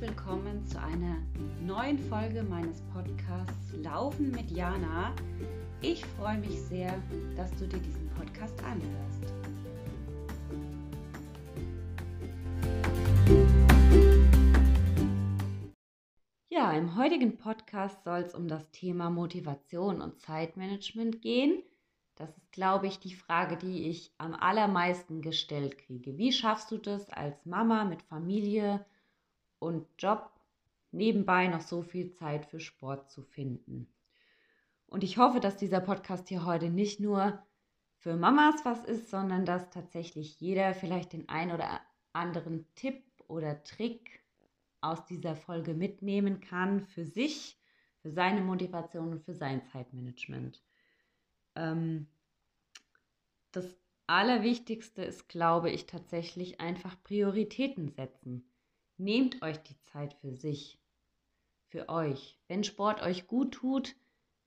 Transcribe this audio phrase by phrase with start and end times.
[0.00, 1.18] willkommen zu einer
[1.60, 5.14] neuen Folge meines Podcasts Laufen mit Jana.
[5.82, 7.02] Ich freue mich sehr,
[7.36, 9.34] dass du dir diesen Podcast anhörst.
[16.48, 21.62] Ja, im heutigen Podcast soll es um das Thema Motivation und Zeitmanagement gehen.
[22.14, 26.16] Das ist, glaube ich, die Frage, die ich am allermeisten gestellt kriege.
[26.16, 28.82] Wie schaffst du das als Mama mit Familie
[29.60, 30.32] und Job
[30.90, 33.86] nebenbei noch so viel Zeit für Sport zu finden?
[34.88, 37.40] Und ich hoffe, dass dieser Podcast hier heute nicht nur
[37.98, 41.80] für Mamas was ist, sondern dass tatsächlich jeder vielleicht den ein oder
[42.12, 44.20] anderen Tipp oder Trick
[44.80, 47.56] aus dieser Folge mitnehmen kann für sich,
[48.02, 50.60] für seine Motivation und für sein Zeitmanagement.
[51.54, 52.08] Ähm,
[53.52, 53.76] das
[54.06, 58.49] Allerwichtigste ist, glaube ich, tatsächlich einfach Prioritäten setzen.
[59.00, 60.78] Nehmt euch die Zeit für sich,
[61.68, 62.38] für euch.
[62.48, 63.96] Wenn Sport euch gut tut,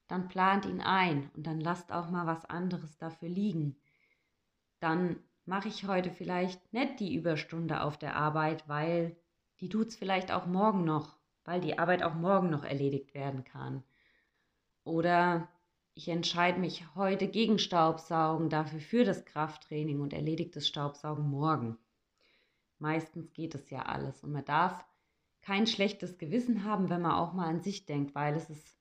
[0.07, 3.75] dann plant ihn ein und dann lasst auch mal was anderes dafür liegen.
[4.79, 9.17] Dann mache ich heute vielleicht nicht die Überstunde auf der Arbeit, weil
[9.59, 13.43] die tut es vielleicht auch morgen noch, weil die Arbeit auch morgen noch erledigt werden
[13.43, 13.83] kann.
[14.83, 15.49] Oder
[15.95, 21.79] ich entscheide mich heute gegen Staubsaugen, dafür für das Krafttraining und erledige das Staubsaugen morgen.
[22.83, 24.83] Meistens geht es ja alles und man darf
[25.41, 28.75] kein schlechtes Gewissen haben, wenn man auch mal an sich denkt, weil es ist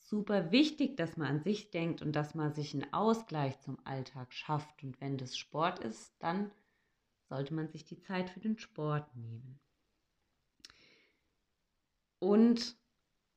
[0.00, 4.32] super wichtig, dass man an sich denkt und dass man sich einen Ausgleich zum Alltag
[4.32, 4.82] schafft.
[4.82, 6.50] Und wenn das Sport ist, dann
[7.28, 9.60] sollte man sich die Zeit für den Sport nehmen.
[12.18, 12.76] Und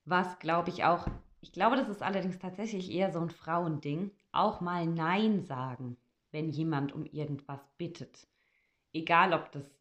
[0.06, 1.08] was glaube ich auch
[1.42, 4.12] ich glaube, das ist allerdings tatsächlich eher so ein Frauending.
[4.32, 5.96] Auch mal Nein sagen,
[6.32, 8.28] wenn jemand um irgendwas bittet.
[8.92, 9.77] Egal, ob das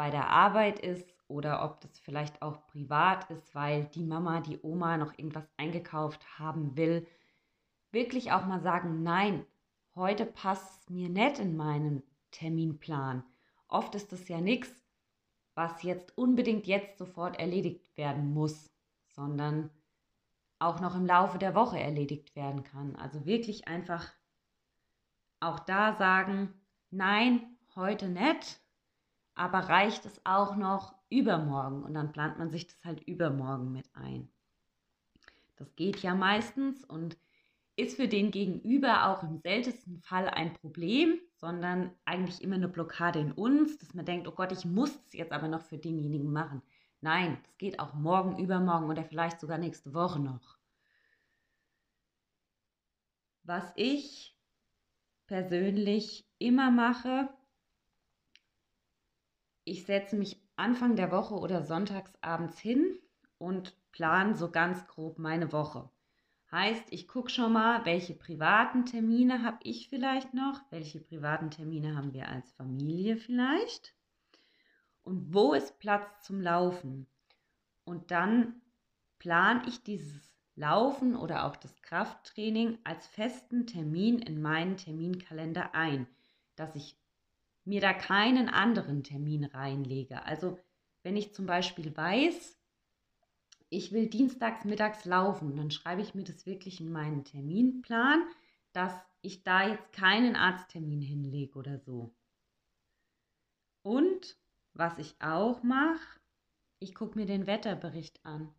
[0.00, 4.58] bei der Arbeit ist oder ob das vielleicht auch privat ist, weil die Mama, die
[4.62, 7.06] Oma noch irgendwas eingekauft haben will.
[7.92, 9.44] Wirklich auch mal sagen, nein,
[9.94, 13.24] heute passt es mir nicht in meinen Terminplan.
[13.68, 14.70] Oft ist das ja nichts,
[15.54, 18.70] was jetzt unbedingt jetzt sofort erledigt werden muss,
[19.08, 19.68] sondern
[20.58, 22.96] auch noch im Laufe der Woche erledigt werden kann.
[22.96, 24.10] Also wirklich einfach
[25.40, 26.54] auch da sagen,
[26.90, 28.62] nein, heute nicht,
[29.40, 33.88] aber reicht es auch noch übermorgen und dann plant man sich das halt übermorgen mit
[33.94, 34.28] ein.
[35.56, 37.16] Das geht ja meistens und
[37.74, 43.18] ist für den Gegenüber auch im seltensten Fall ein Problem, sondern eigentlich immer eine Blockade
[43.18, 46.30] in uns, dass man denkt, oh Gott, ich muss es jetzt aber noch für denjenigen
[46.30, 46.60] machen.
[47.00, 50.58] Nein, das geht auch morgen, übermorgen oder vielleicht sogar nächste Woche noch.
[53.44, 54.36] Was ich
[55.26, 57.30] persönlich immer mache,
[59.70, 62.98] ich setze mich Anfang der Woche oder sonntags abends hin
[63.38, 65.88] und plane so ganz grob meine Woche.
[66.50, 71.96] Heißt, ich gucke schon mal, welche privaten Termine habe ich vielleicht noch, welche privaten Termine
[71.96, 73.94] haben wir als Familie vielleicht
[75.02, 77.06] und wo ist Platz zum Laufen.
[77.84, 78.60] Und dann
[79.20, 86.08] plane ich dieses Laufen oder auch das Krafttraining als festen Termin in meinen Terminkalender ein,
[86.56, 86.99] dass ich
[87.64, 90.24] mir da keinen anderen Termin reinlege.
[90.24, 90.58] Also
[91.02, 92.58] wenn ich zum Beispiel weiß,
[93.68, 98.24] ich will dienstags mittags laufen, dann schreibe ich mir das wirklich in meinen Terminplan,
[98.72, 102.12] dass ich da jetzt keinen Arzttermin hinlege oder so.
[103.82, 104.36] Und
[104.74, 106.20] was ich auch mache,
[106.78, 108.52] ich gucke mir den Wetterbericht an.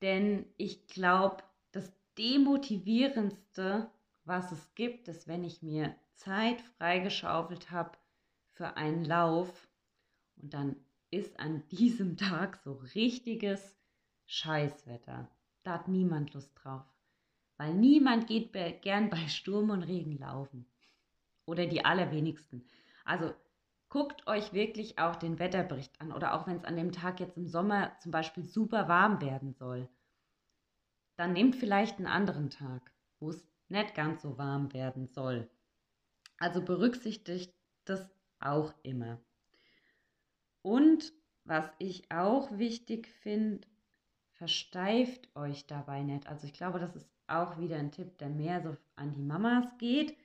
[0.00, 3.90] Denn ich glaube, das Demotivierendste,
[4.24, 7.96] was es gibt, ist, wenn ich mir Zeit freigeschaufelt habe
[8.52, 9.68] für einen Lauf
[10.36, 10.76] und dann
[11.10, 13.76] ist an diesem Tag so richtiges
[14.26, 15.30] Scheißwetter.
[15.62, 16.84] Da hat niemand Lust drauf.
[17.56, 20.66] Weil niemand geht gern bei Sturm und Regen laufen.
[21.44, 22.68] Oder die allerwenigsten.
[23.04, 23.32] Also
[23.88, 26.12] guckt euch wirklich auch den Wetterbericht an.
[26.12, 29.54] Oder auch wenn es an dem Tag jetzt im Sommer zum Beispiel super warm werden
[29.54, 29.88] soll.
[31.16, 35.50] Dann nehmt vielleicht einen anderen Tag, wo es nicht ganz so warm werden soll.
[36.38, 37.52] Also berücksichtigt
[37.84, 38.08] das
[38.40, 39.20] auch immer.
[40.62, 41.12] Und
[41.44, 43.66] was ich auch wichtig finde,
[44.32, 46.26] versteift euch dabei nicht.
[46.26, 49.66] Also ich glaube, das ist auch wieder ein Tipp, der mehr so an die Mamas
[49.78, 50.16] geht.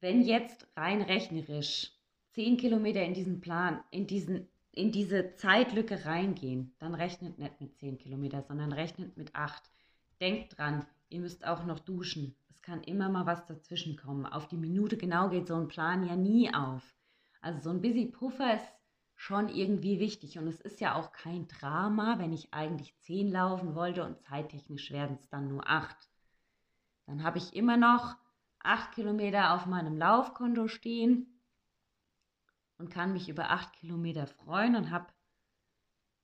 [0.00, 1.90] Wenn jetzt rein rechnerisch
[2.32, 7.76] 10 Kilometer in diesen Plan, in, diesen, in diese Zeitlücke reingehen, dann rechnet nicht mit
[7.78, 9.70] 10 Kilometer, sondern rechnet mit 8.
[10.20, 12.36] Denkt dran, ihr müsst auch noch duschen.
[12.66, 14.26] Kann immer mal was dazwischen kommen.
[14.26, 16.82] Auf die Minute genau geht so ein Plan ja nie auf.
[17.40, 18.72] Also so ein busy Puffer ist
[19.14, 20.36] schon irgendwie wichtig.
[20.36, 24.90] Und es ist ja auch kein Drama, wenn ich eigentlich zehn laufen wollte und zeittechnisch
[24.90, 26.10] werden es dann nur acht.
[27.06, 28.16] Dann habe ich immer noch
[28.58, 31.40] acht Kilometer auf meinem Laufkonto stehen
[32.78, 35.06] und kann mich über acht Kilometer freuen und habe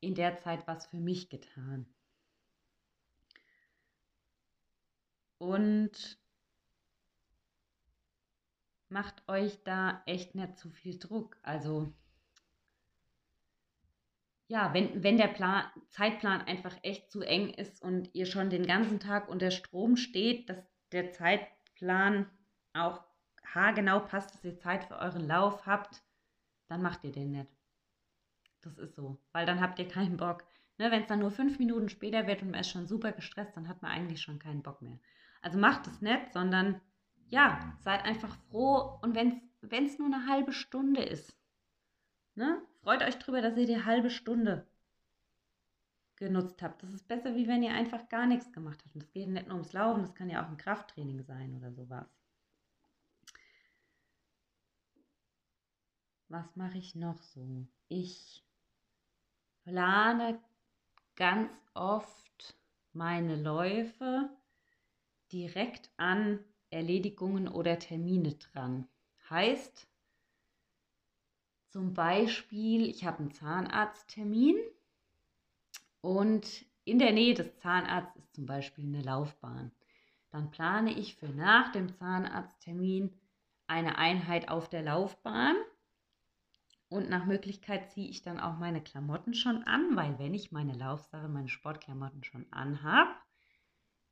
[0.00, 1.87] in der Zeit was für mich getan.
[5.39, 6.19] Und
[8.93, 11.37] macht euch da echt nicht zu viel Druck.
[11.43, 11.93] Also
[14.49, 18.67] ja, wenn, wenn der Plan, Zeitplan einfach echt zu eng ist und ihr schon den
[18.67, 20.59] ganzen Tag unter Strom steht, dass
[20.93, 22.31] der Zeitplan
[22.75, 23.03] auch
[23.47, 26.03] haargenau passt, dass ihr Zeit für euren Lauf habt,
[26.69, 27.50] dann macht ihr den nicht.
[28.61, 30.44] Das ist so, weil dann habt ihr keinen Bock.
[30.79, 33.56] Ne, wenn es dann nur fünf Minuten später wird und man ist schon super gestresst,
[33.56, 34.99] dann hat man eigentlich schon keinen Bock mehr.
[35.41, 36.81] Also macht es nicht, sondern
[37.32, 41.34] ja, seid einfach froh und wenn es nur eine halbe Stunde ist,
[42.34, 44.67] ne, freut euch drüber, dass ihr die halbe Stunde
[46.17, 46.82] genutzt habt.
[46.82, 48.94] Das ist besser, wie wenn ihr einfach gar nichts gemacht habt.
[48.94, 51.73] Und das geht nicht nur ums Laufen, das kann ja auch ein Krafttraining sein oder
[51.73, 52.06] sowas.
[56.29, 57.67] Was mache ich noch so?
[57.88, 58.44] Ich
[59.64, 60.38] plane
[61.17, 62.58] ganz oft
[62.93, 64.29] meine Läufe
[65.32, 68.89] direkt an Erledigungen oder Termine dran.
[69.31, 69.87] Heißt
[71.69, 74.57] zum Beispiel, ich habe einen Zahnarzttermin
[76.01, 79.71] und in der Nähe des Zahnarztes ist zum Beispiel eine Laufbahn.
[80.31, 83.13] Dann plane ich für nach dem Zahnarzttermin
[83.67, 85.57] eine Einheit auf der Laufbahn
[86.89, 90.75] und nach Möglichkeit ziehe ich dann auch meine Klamotten schon an, weil wenn ich meine
[90.75, 93.15] Laufsache, meine Sportklamotten schon anhabe,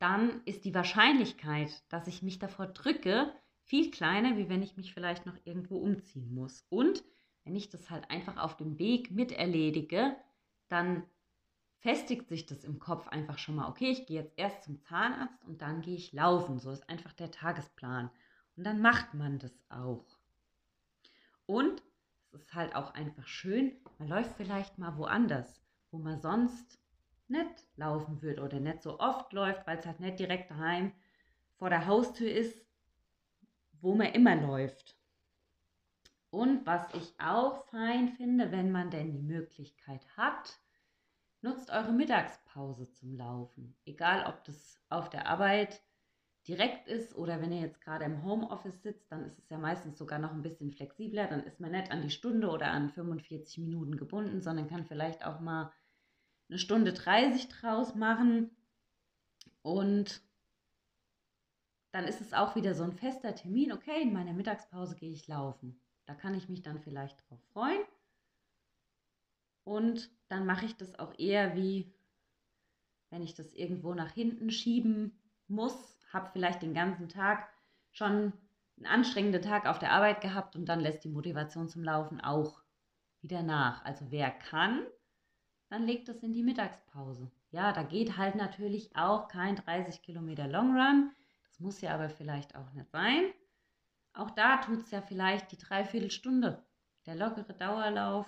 [0.01, 3.33] dann ist die Wahrscheinlichkeit, dass ich mich davor drücke,
[3.65, 6.65] viel kleiner, wie wenn ich mich vielleicht noch irgendwo umziehen muss.
[6.71, 7.05] Und
[7.45, 10.17] wenn ich das halt einfach auf dem Weg mit erledige,
[10.69, 11.05] dann
[11.81, 15.45] festigt sich das im Kopf einfach schon mal, okay, ich gehe jetzt erst zum Zahnarzt
[15.45, 16.59] und dann gehe ich laufen.
[16.59, 18.11] So ist einfach der Tagesplan.
[18.57, 20.05] Und dann macht man das auch.
[21.45, 21.83] Und
[22.33, 25.61] es ist halt auch einfach schön, man läuft vielleicht mal woanders,
[25.91, 26.80] wo man sonst
[27.31, 30.93] nicht laufen würde oder nicht so oft läuft, weil es halt nicht direkt daheim
[31.57, 32.67] vor der Haustür ist,
[33.81, 34.97] wo man immer läuft.
[36.31, 40.59] Und was ich auch fein finde, wenn man denn die Möglichkeit hat,
[41.43, 43.77] nutzt eure Mittagspause zum Laufen.
[43.85, 45.83] Egal, ob das auf der Arbeit
[46.47, 49.99] direkt ist oder wenn ihr jetzt gerade im Homeoffice sitzt, dann ist es ja meistens
[49.99, 51.27] sogar noch ein bisschen flexibler.
[51.27, 55.25] Dann ist man nicht an die Stunde oder an 45 Minuten gebunden, sondern kann vielleicht
[55.25, 55.73] auch mal
[56.51, 58.51] eine Stunde 30 draus machen
[59.63, 60.21] und
[61.93, 63.73] dann ist es auch wieder so ein fester Termin.
[63.73, 65.81] Okay, in meiner Mittagspause gehe ich laufen.
[66.07, 67.83] Da kann ich mich dann vielleicht drauf freuen.
[69.65, 71.93] Und dann mache ich das auch eher wie,
[73.11, 75.19] wenn ich das irgendwo nach hinten schieben
[75.49, 77.49] muss, habe vielleicht den ganzen Tag
[77.93, 78.33] schon
[78.77, 82.63] einen anstrengenden Tag auf der Arbeit gehabt und dann lässt die Motivation zum Laufen auch
[83.21, 83.85] wieder nach.
[83.85, 84.87] Also wer kann,
[85.71, 87.31] dann legt es in die Mittagspause.
[87.53, 91.13] Ja, da geht halt natürlich auch kein 30 Kilometer Long Run.
[91.49, 93.33] Das muss ja aber vielleicht auch nicht sein.
[94.13, 96.65] Auch da tut es ja vielleicht die Dreiviertelstunde,
[97.07, 98.27] der lockere Dauerlauf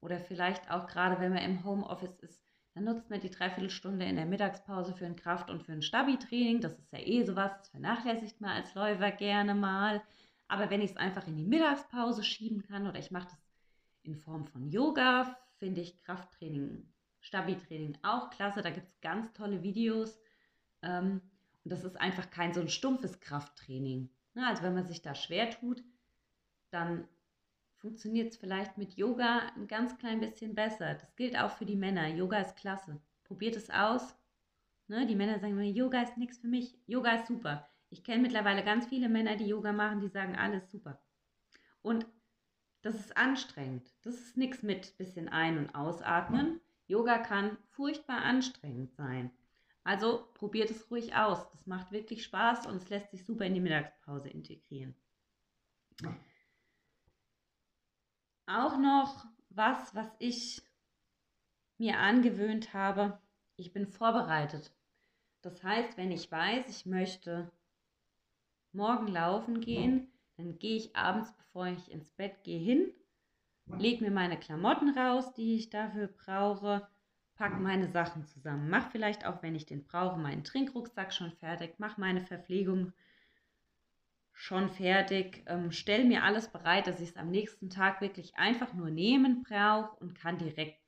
[0.00, 2.40] oder vielleicht auch gerade, wenn man im Homeoffice ist,
[2.74, 6.60] dann nutzt man die Dreiviertelstunde in der Mittagspause für ein Kraft- und für ein Stabi-Training.
[6.60, 10.02] Das ist ja eh sowas, das vernachlässigt man als Läufer gerne mal.
[10.46, 13.38] Aber wenn ich es einfach in die Mittagspause schieben kann oder ich mache das
[14.02, 16.86] in Form von Yoga, finde ich Krafttraining,
[17.22, 18.60] Stabi-Training auch klasse.
[18.60, 20.20] Da gibt es ganz tolle Videos.
[20.82, 21.22] Ähm,
[21.64, 24.10] und das ist einfach kein so ein stumpfes Krafttraining.
[24.34, 24.46] Ne?
[24.46, 25.82] Also wenn man sich da schwer tut,
[26.70, 27.08] dann
[27.76, 30.96] funktioniert es vielleicht mit Yoga ein ganz klein bisschen besser.
[30.96, 32.08] Das gilt auch für die Männer.
[32.08, 33.00] Yoga ist klasse.
[33.22, 34.14] Probiert es aus.
[34.88, 35.06] Ne?
[35.06, 36.76] Die Männer sagen immer, Yoga ist nichts für mich.
[36.86, 37.66] Yoga ist super.
[37.88, 41.00] Ich kenne mittlerweile ganz viele Männer, die Yoga machen, die sagen, alles super.
[41.80, 42.04] Und
[42.84, 43.82] das ist anstrengend.
[44.02, 46.60] Das ist nichts mit bisschen ein- und ausatmen.
[46.86, 49.30] Yoga kann furchtbar anstrengend sein.
[49.84, 51.50] Also probiert es ruhig aus.
[51.50, 54.94] Das macht wirklich Spaß und es lässt sich super in die Mittagspause integrieren.
[58.46, 60.60] Auch noch was, was ich
[61.78, 63.18] mir angewöhnt habe.
[63.56, 64.70] Ich bin vorbereitet.
[65.40, 67.50] Das heißt, wenn ich weiß, ich möchte
[68.72, 72.92] morgen laufen gehen, dann gehe ich abends, bevor ich ins Bett gehe, hin,
[73.78, 76.86] lege mir meine Klamotten raus, die ich dafür brauche,
[77.36, 81.78] packe meine Sachen zusammen, mache vielleicht auch, wenn ich den brauche, meinen Trinkrucksack schon fertig,
[81.78, 82.92] mache meine Verpflegung
[84.32, 88.74] schon fertig, ähm, stelle mir alles bereit, dass ich es am nächsten Tag wirklich einfach
[88.74, 90.80] nur nehmen brauche und kann direkt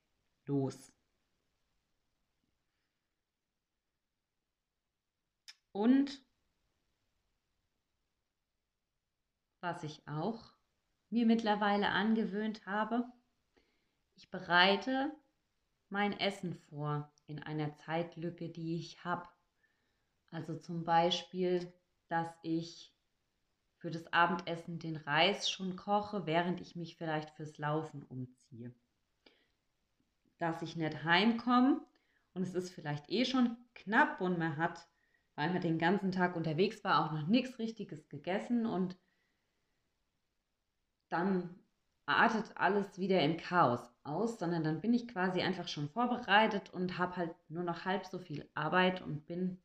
[0.46, 0.92] los.
[5.72, 6.25] Und
[9.66, 10.52] was ich auch
[11.10, 13.04] mir mittlerweile angewöhnt habe,
[14.14, 15.10] ich bereite
[15.88, 19.28] mein Essen vor in einer Zeitlücke, die ich habe.
[20.30, 21.72] Also zum Beispiel,
[22.06, 22.94] dass ich
[23.78, 28.72] für das Abendessen den Reis schon koche, während ich mich vielleicht fürs Laufen umziehe.
[30.38, 31.80] Dass ich nicht heimkomme
[32.34, 34.86] und es ist vielleicht eh schon knapp und man hat
[35.38, 38.96] weil man den ganzen Tag unterwegs war, auch noch nichts Richtiges gegessen und
[41.08, 41.54] dann
[42.06, 46.98] artet alles wieder im Chaos aus, sondern dann bin ich quasi einfach schon vorbereitet und
[46.98, 49.58] habe halt nur noch halb so viel Arbeit und bin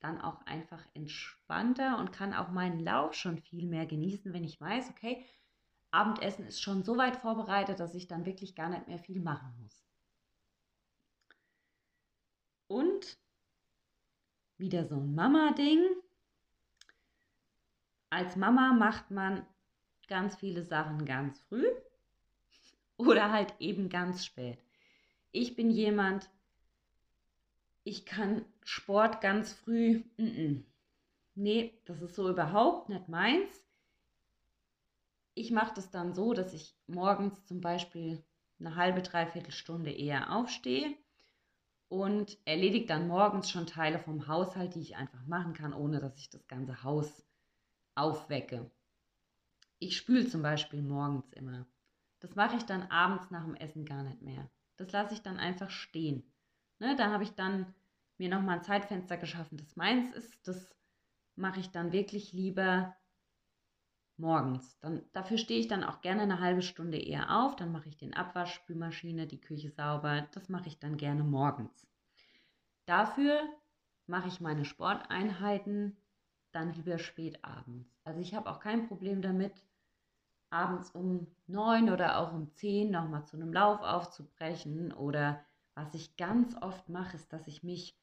[0.00, 4.60] dann auch einfach entspannter und kann auch meinen Lauf schon viel mehr genießen, wenn ich
[4.60, 5.24] weiß, okay,
[5.90, 9.54] Abendessen ist schon so weit vorbereitet, dass ich dann wirklich gar nicht mehr viel machen
[9.62, 9.84] muss.
[12.66, 13.18] Und
[14.58, 15.84] wieder so ein Mama-Ding.
[18.10, 19.46] Als Mama macht man
[20.08, 21.66] ganz viele Sachen ganz früh
[22.96, 24.58] oder halt eben ganz spät.
[25.32, 26.30] Ich bin jemand,
[27.82, 30.02] ich kann Sport ganz früh.
[30.16, 30.64] Mm -mm.
[31.34, 33.64] Nee, das ist so überhaupt nicht meins.
[35.34, 38.24] Ich mache das dann so, dass ich morgens zum Beispiel
[38.60, 40.96] eine halbe, dreiviertel Stunde eher aufstehe
[41.88, 46.18] und erledigt dann morgens schon Teile vom Haushalt, die ich einfach machen kann, ohne dass
[46.18, 47.26] ich das ganze Haus
[47.94, 48.70] aufwecke.
[49.78, 51.66] Ich spüle zum Beispiel morgens immer.
[52.20, 54.48] Das mache ich dann abends nach dem Essen gar nicht mehr.
[54.76, 56.24] Das lasse ich dann einfach stehen.
[56.78, 57.74] Ne, da habe ich dann
[58.18, 60.46] mir nochmal ein Zeitfenster geschaffen, das meins ist.
[60.46, 60.74] Das
[61.36, 62.96] mache ich dann wirklich lieber
[64.16, 64.78] morgens.
[64.80, 67.56] Dann, dafür stehe ich dann auch gerne eine halbe Stunde eher auf.
[67.56, 70.28] Dann mache ich den Abwasch, Spülmaschine, die Küche sauber.
[70.32, 71.86] Das mache ich dann gerne morgens.
[72.86, 73.40] Dafür
[74.06, 75.96] mache ich meine Sporteinheiten
[76.54, 77.88] dann lieber spät abends.
[78.04, 79.52] Also ich habe auch kein Problem damit,
[80.50, 84.92] abends um neun oder auch um zehn nochmal zu einem Lauf aufzubrechen.
[84.92, 85.44] Oder
[85.74, 87.96] was ich ganz oft mache, ist, dass ich mich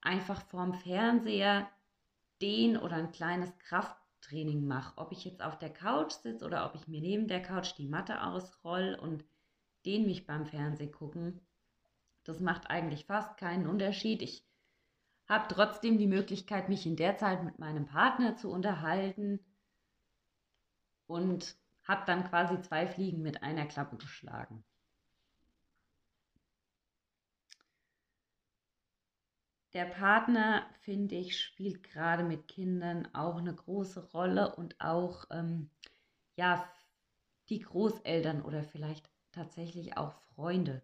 [0.00, 1.68] einfach vorm Fernseher
[2.40, 4.96] den oder ein kleines Kraft Training mache.
[4.96, 7.88] Ob ich jetzt auf der Couch sitze oder ob ich mir neben der Couch die
[7.88, 9.24] Matte ausroll und
[9.84, 11.40] den mich beim Fernsehen gucken,
[12.24, 14.20] das macht eigentlich fast keinen Unterschied.
[14.22, 14.44] Ich
[15.28, 19.40] habe trotzdem die Möglichkeit, mich in der Zeit mit meinem Partner zu unterhalten
[21.06, 24.64] und habe dann quasi zwei Fliegen mit einer Klappe geschlagen.
[29.72, 35.70] Der Partner, finde ich, spielt gerade mit Kindern auch eine große Rolle und auch ähm,
[36.36, 36.66] ja,
[37.50, 40.82] die Großeltern oder vielleicht tatsächlich auch Freunde.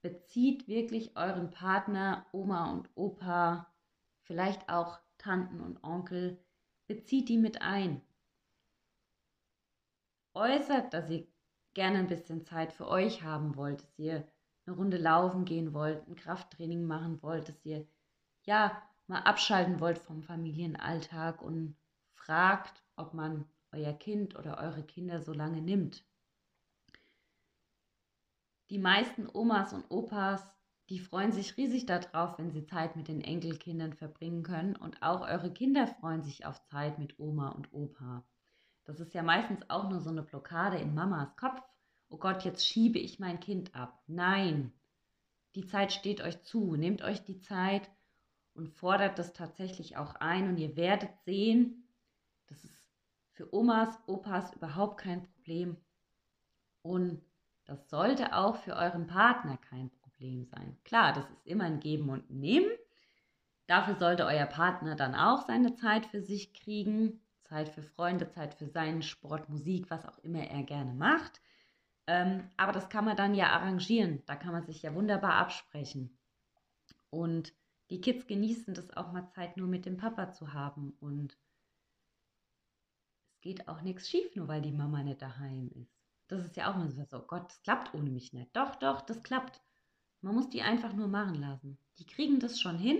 [0.00, 3.72] Bezieht wirklich euren Partner, Oma und Opa,
[4.22, 6.38] vielleicht auch Tanten und Onkel,
[6.86, 8.00] bezieht die mit ein.
[10.34, 11.26] Äußert, dass ihr
[11.74, 14.26] gerne ein bisschen Zeit für euch haben wollt, dass ihr
[14.66, 17.86] eine Runde laufen gehen wollt, ein Krafttraining machen wollt, dass ihr
[18.44, 21.76] ja, mal abschalten wollt vom Familienalltag und
[22.14, 26.04] fragt, ob man euer Kind oder eure Kinder so lange nimmt.
[28.70, 30.42] Die meisten Omas und Opas,
[30.90, 35.22] die freuen sich riesig darauf, wenn sie Zeit mit den Enkelkindern verbringen können und auch
[35.22, 38.24] eure Kinder freuen sich auf Zeit mit Oma und Opa.
[38.84, 41.62] Das ist ja meistens auch nur so eine Blockade in Mamas Kopf.
[42.10, 44.02] Oh Gott, jetzt schiebe ich mein Kind ab.
[44.06, 44.72] Nein,
[45.54, 46.76] die Zeit steht euch zu.
[46.76, 47.90] Nehmt euch die Zeit
[48.54, 50.48] und fordert das tatsächlich auch ein.
[50.48, 51.88] Und ihr werdet sehen,
[52.46, 52.82] das ist
[53.32, 55.76] für Omas, Opas überhaupt kein Problem.
[56.82, 57.22] Und
[57.68, 60.78] das sollte auch für euren Partner kein Problem sein.
[60.84, 62.70] Klar, das ist immer ein Geben und Nehmen.
[63.66, 67.20] Dafür sollte euer Partner dann auch seine Zeit für sich kriegen.
[67.44, 71.42] Zeit für Freunde, Zeit für seinen Sport, Musik, was auch immer er gerne macht.
[72.06, 74.22] Ähm, aber das kann man dann ja arrangieren.
[74.24, 76.18] Da kann man sich ja wunderbar absprechen.
[77.10, 77.52] Und
[77.90, 81.36] die Kids genießen das auch mal Zeit nur mit dem Papa zu haben und
[83.34, 85.97] es geht auch nichts schief, nur weil die Mama nicht daheim ist.
[86.28, 88.54] Das ist ja auch immer so, oh Gott, das klappt ohne mich nicht.
[88.54, 89.60] Doch, doch, das klappt.
[90.20, 91.78] Man muss die einfach nur machen lassen.
[91.98, 92.98] Die kriegen das schon hin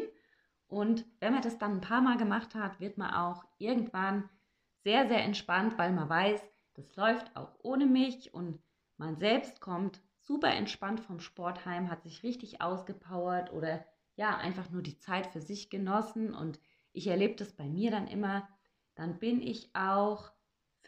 [0.68, 4.28] und wenn man das dann ein paar Mal gemacht hat, wird man auch irgendwann
[4.85, 6.40] sehr, sehr entspannt, weil man weiß,
[6.75, 8.61] das läuft auch ohne mich und
[8.99, 13.85] man selbst kommt super entspannt vom Sport heim, hat sich richtig ausgepowert oder
[14.16, 16.35] ja, einfach nur die Zeit für sich genossen.
[16.35, 16.61] Und
[16.92, 18.47] ich erlebe das bei mir dann immer,
[18.94, 20.32] dann bin ich auch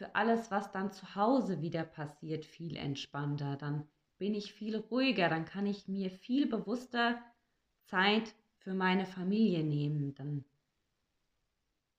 [0.01, 3.55] für alles, was dann zu Hause wieder passiert, viel entspannter.
[3.55, 7.21] Dann bin ich viel ruhiger, dann kann ich mir viel bewusster
[7.83, 10.15] Zeit für meine Familie nehmen.
[10.15, 10.43] Dann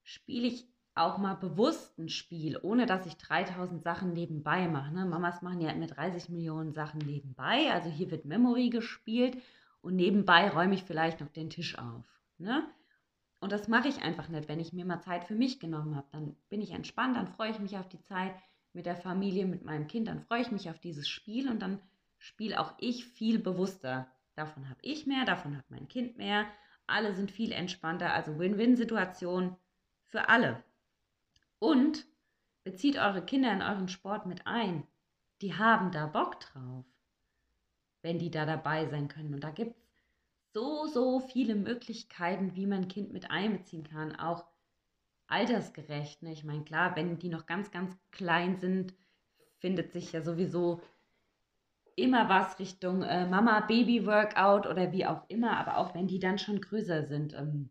[0.02, 0.66] spiele ich
[0.96, 4.92] auch mal bewusst ein Spiel, ohne dass ich 3000 Sachen nebenbei mache.
[4.92, 5.06] Ne?
[5.06, 7.70] Mamas machen ja immer 30 Millionen Sachen nebenbei.
[7.70, 9.40] Also hier wird Memory gespielt
[9.80, 12.04] und nebenbei räume ich vielleicht noch den Tisch auf.
[12.38, 12.66] Ne?
[13.42, 16.06] Und das mache ich einfach nicht, wenn ich mir mal Zeit für mich genommen habe.
[16.12, 18.32] Dann bin ich entspannt, dann freue ich mich auf die Zeit
[18.72, 21.80] mit der Familie, mit meinem Kind, dann freue ich mich auf dieses Spiel und dann
[22.18, 24.06] spiele auch ich viel bewusster.
[24.36, 26.46] Davon habe ich mehr, davon hat mein Kind mehr.
[26.86, 29.56] Alle sind viel entspannter, also Win-Win-Situation
[30.04, 30.62] für alle.
[31.58, 32.06] Und
[32.62, 34.86] bezieht eure Kinder in euren Sport mit ein.
[35.40, 36.84] Die haben da Bock drauf,
[38.02, 39.34] wenn die da dabei sein können.
[39.34, 39.91] Und da gibt es
[40.52, 44.44] so, so viele Möglichkeiten, wie man ein Kind mit einbeziehen kann, auch
[45.26, 46.22] altersgerecht.
[46.22, 46.32] Ne?
[46.32, 48.94] Ich meine, klar, wenn die noch ganz, ganz klein sind,
[49.58, 50.82] findet sich ja sowieso
[51.96, 56.60] immer was Richtung äh, Mama-Baby-Workout oder wie auch immer, aber auch wenn die dann schon
[56.60, 57.34] größer sind.
[57.34, 57.70] Ähm,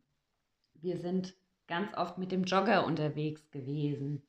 [0.73, 1.35] wir sind
[1.67, 4.23] ganz oft mit dem Jogger unterwegs gewesen,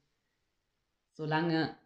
[1.12, 1.76] solange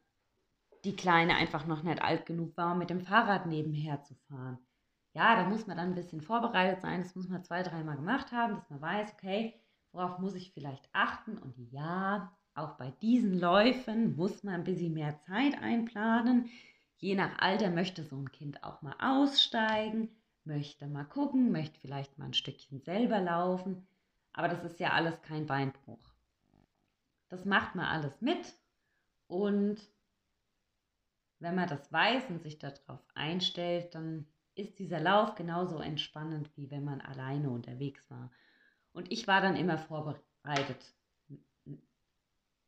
[0.85, 4.66] die Kleine einfach noch nicht alt genug war, um mit dem Fahrrad nebenher zu fahren
[5.17, 7.03] ja, da muss man dann ein bisschen vorbereitet sein.
[7.03, 9.59] Das muss man zwei, dreimal gemacht haben, dass man weiß, okay,
[9.91, 11.39] worauf muss ich vielleicht achten.
[11.39, 16.51] Und ja, auch bei diesen Läufen muss man ein bisschen mehr Zeit einplanen.
[16.99, 20.11] Je nach Alter möchte so ein Kind auch mal aussteigen,
[20.45, 23.87] möchte mal gucken, möchte vielleicht mal ein Stückchen selber laufen.
[24.35, 26.13] Aber das ist ja alles kein Beinbruch.
[27.31, 28.55] Das macht man alles mit.
[29.29, 29.81] Und
[31.39, 36.71] wenn man das weiß und sich darauf einstellt, dann ist dieser Lauf genauso entspannend, wie
[36.71, 38.33] wenn man alleine unterwegs war.
[38.93, 40.95] Und ich war dann immer vorbereitet.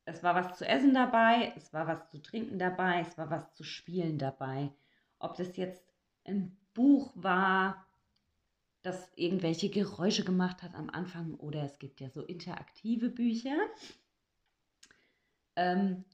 [0.04, 3.52] Es war was zu essen dabei, es war was zu trinken dabei, es war was
[3.54, 4.70] zu spielen dabei.
[5.18, 5.82] Ob das jetzt
[6.24, 7.86] ein Buch war,
[8.82, 13.56] das irgendwelche Geräusche gemacht hat am Anfang oder es gibt ja so interaktive Bücher,
[15.56, 16.04] ähm,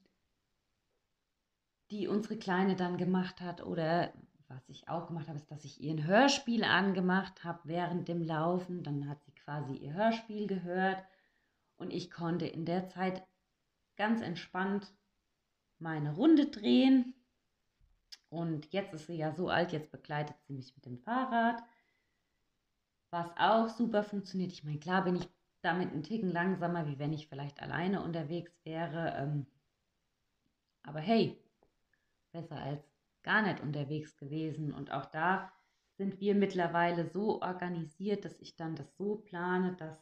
[1.91, 4.11] die unsere Kleine dann gemacht hat oder
[4.47, 8.21] was ich auch gemacht habe, ist, dass ich ihr ein Hörspiel angemacht habe während dem
[8.21, 8.83] Laufen.
[8.83, 11.03] Dann hat sie quasi ihr Hörspiel gehört
[11.77, 13.25] und ich konnte in der Zeit
[13.97, 14.93] ganz entspannt
[15.79, 17.13] meine Runde drehen.
[18.29, 21.61] Und jetzt ist sie ja so alt, jetzt begleitet sie mich mit dem Fahrrad,
[23.09, 24.51] was auch super funktioniert.
[24.51, 25.27] Ich meine, klar bin ich
[25.61, 29.15] damit einen Ticken langsamer, wie wenn ich vielleicht alleine unterwegs wäre.
[29.17, 29.45] Ähm,
[30.83, 31.37] aber hey,
[32.31, 32.94] besser als
[33.25, 34.73] gar nicht unterwegs gewesen.
[34.73, 35.51] Und auch da
[35.97, 39.97] sind wir mittlerweile so organisiert, dass ich dann das so plane, dass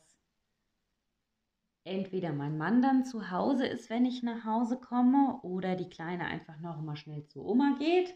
[1.86, 6.25] entweder mein Mann dann zu Hause ist, wenn ich nach Hause komme, oder die Kleine
[6.25, 8.15] einfach noch mal schnell zu Oma geht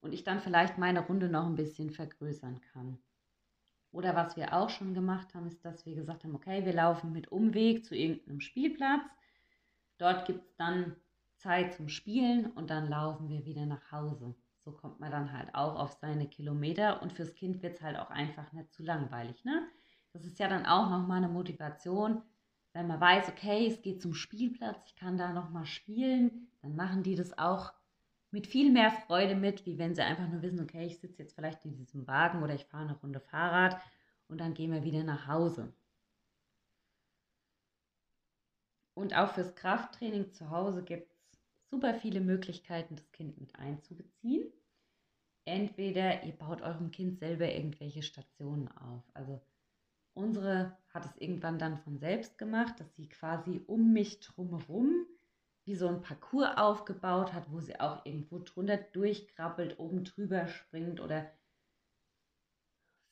[0.00, 2.98] und ich dann vielleicht meine Runde noch ein bisschen vergrößern kann.
[3.92, 7.12] Oder was wir auch schon gemacht haben, ist, dass wir gesagt haben, okay, wir laufen
[7.12, 9.04] mit Umweg zu irgendeinem Spielplatz.
[9.98, 10.96] Dort gibt es dann
[11.46, 14.34] Zeit zum Spielen und dann laufen wir wieder nach Hause.
[14.58, 17.96] So kommt man dann halt auch auf seine Kilometer und fürs Kind wird es halt
[17.96, 19.44] auch einfach nicht zu langweilig.
[19.44, 19.64] Ne?
[20.12, 22.20] Das ist ja dann auch nochmal eine Motivation,
[22.72, 27.04] wenn man weiß, okay, es geht zum Spielplatz, ich kann da nochmal spielen, dann machen
[27.04, 27.72] die das auch
[28.32, 31.36] mit viel mehr Freude mit, wie wenn sie einfach nur wissen, okay, ich sitze jetzt
[31.36, 33.80] vielleicht in diesem Wagen oder ich fahre eine Runde Fahrrad
[34.26, 35.72] und dann gehen wir wieder nach Hause.
[38.94, 41.15] Und auch fürs Krafttraining zu Hause gibt
[41.70, 44.52] super viele Möglichkeiten, das Kind mit einzubeziehen.
[45.44, 49.04] Entweder ihr baut eurem Kind selber irgendwelche Stationen auf.
[49.14, 49.40] Also
[50.14, 55.06] unsere hat es irgendwann dann von selbst gemacht, dass sie quasi um mich drumherum
[55.66, 61.00] wie so ein Parcours aufgebaut hat, wo sie auch irgendwo drunter durchkrabbelt, oben drüber springt
[61.00, 61.30] oder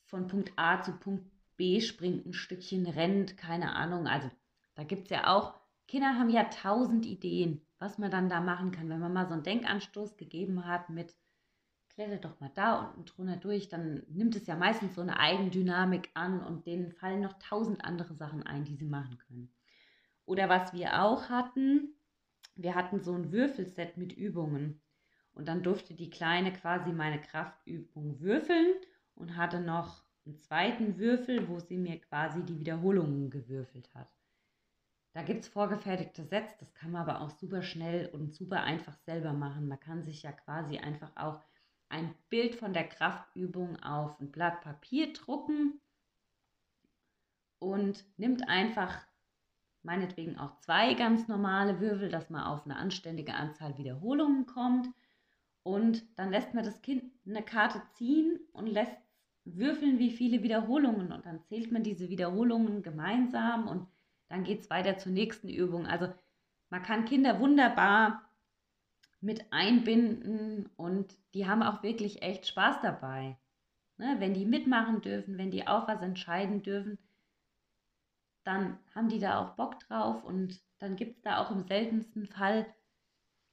[0.05, 4.07] von Punkt A zu Punkt B springt, ein Stückchen rennt, keine Ahnung.
[4.07, 4.31] Also
[4.75, 5.53] da gibt es ja auch,
[5.87, 8.89] Kinder haben ja tausend Ideen was man dann da machen kann.
[8.89, 11.13] Wenn man mal so einen Denkanstoß gegeben hat mit,
[11.89, 16.09] kletter doch mal da unten drunter durch, dann nimmt es ja meistens so eine Eigendynamik
[16.15, 19.53] an und denen fallen noch tausend andere Sachen ein, die sie machen können.
[20.25, 21.93] Oder was wir auch hatten,
[22.55, 24.81] wir hatten so ein Würfelset mit Übungen.
[25.33, 28.73] Und dann durfte die Kleine quasi meine Kraftübung würfeln
[29.13, 34.14] und hatte noch einen zweiten Würfel, wo sie mir quasi die Wiederholungen gewürfelt hat.
[35.15, 38.97] Da gibt es vorgefertigte Sets, das kann man aber auch super schnell und super einfach
[39.05, 39.69] selber machen.
[39.69, 41.39] Man kann sich ja quasi einfach auch
[41.87, 45.79] ein Bild von der Kraftübung auf ein Blatt Papier drucken
[47.59, 49.07] und nimmt einfach
[49.83, 54.89] meinetwegen auch zwei ganz normale Würfel, dass man auf eine anständige Anzahl Wiederholungen kommt.
[55.63, 58.97] Und dann lässt man das Kind eine Karte ziehen und lässt
[59.45, 61.13] würfeln, wie viele Wiederholungen.
[61.13, 63.87] Und dann zählt man diese Wiederholungen gemeinsam und
[64.27, 65.85] dann geht es weiter zur nächsten Übung.
[65.85, 66.13] Also
[66.69, 68.29] man kann Kinder wunderbar
[69.21, 73.37] mit einbinden und die haben auch wirklich echt Spaß dabei.
[73.97, 76.97] Ne, wenn die mitmachen dürfen, wenn die auch was entscheiden dürfen,
[78.43, 82.27] dann haben die da auch Bock drauf und dann gibt es da auch im seltensten
[82.27, 82.65] Fall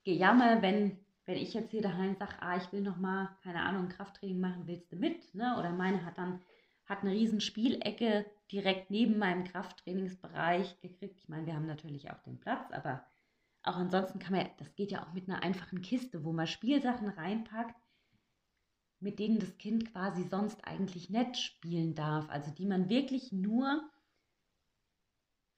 [0.04, 3.88] Gejammer, wenn, wenn ich jetzt hier daheim sage, ah, ich will noch mal, keine Ahnung,
[3.88, 5.32] Krafttraining machen, willst du mit?
[5.34, 5.56] Ne?
[5.58, 6.40] Oder meine hat dann
[6.86, 11.18] hat eine riesen Spielecke direkt neben meinem Krafttrainingsbereich gekriegt.
[11.18, 13.06] Ich meine, wir haben natürlich auch den Platz, aber
[13.62, 17.08] auch ansonsten kann man, das geht ja auch mit einer einfachen Kiste, wo man Spielsachen
[17.08, 17.80] reinpackt,
[19.00, 22.28] mit denen das Kind quasi sonst eigentlich nicht spielen darf.
[22.28, 23.88] Also die man wirklich nur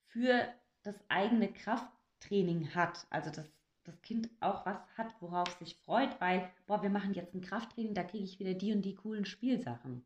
[0.06, 0.46] für
[0.82, 3.06] das eigene Krafttraining hat.
[3.10, 3.50] Also dass
[3.84, 7.42] das Kind auch was hat, worauf es sich freut, weil, boah, wir machen jetzt ein
[7.42, 10.04] Krafttraining, da kriege ich wieder die und die coolen Spielsachen.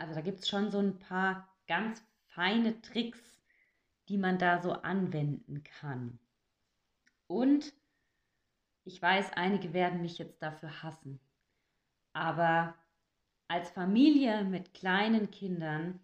[0.00, 3.20] Also da gibt es schon so ein paar ganz feine Tricks,
[4.08, 6.18] die man da so anwenden kann.
[7.26, 7.74] Und
[8.84, 11.20] ich weiß, einige werden mich jetzt dafür hassen,
[12.14, 12.74] aber
[13.46, 16.00] als Familie mit kleinen Kindern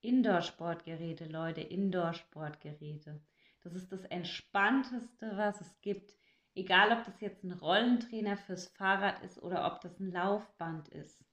[0.00, 3.20] Indoor-Sportgeräte, Leute, Indoor-Sportgeräte.
[3.62, 6.14] Das ist das Entspannteste, was es gibt.
[6.54, 11.27] Egal, ob das jetzt ein Rollentrainer fürs Fahrrad ist oder ob das ein Laufband ist.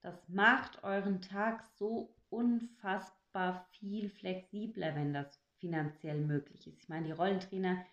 [0.00, 6.78] Das macht euren Tag so unfassbar viel flexibler, wenn das finanziell möglich ist.
[6.82, 7.84] Ich meine, die Rollentrainer,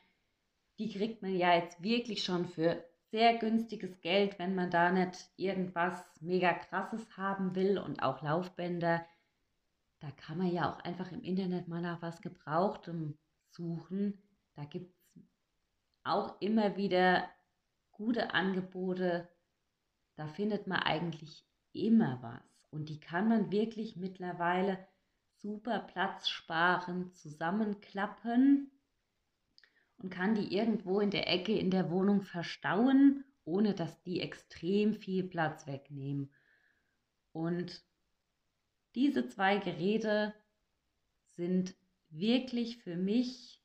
[0.78, 5.30] die kriegt man ja jetzt wirklich schon für sehr günstiges Geld, wenn man da nicht
[5.38, 9.06] irgendwas mega krasses haben will und auch Laufbänder
[10.06, 13.18] da kann man ja auch einfach im Internet mal nach was Gebrauchtem
[13.50, 14.22] suchen.
[14.54, 15.24] Da gibt es
[16.04, 17.28] auch immer wieder
[17.92, 19.28] gute Angebote.
[20.16, 21.44] Da findet man eigentlich
[21.76, 22.68] immer was.
[22.72, 24.88] Und die kann man wirklich mittlerweile
[25.38, 28.72] super platzsparend zusammenklappen
[29.98, 34.96] und kann die irgendwo in der Ecke in der Wohnung verstauen, ohne dass die extrem
[34.96, 36.32] viel Platz wegnehmen.
[37.32, 37.84] Und
[38.96, 40.34] diese zwei Geräte
[41.30, 41.76] sind
[42.10, 43.62] wirklich für mich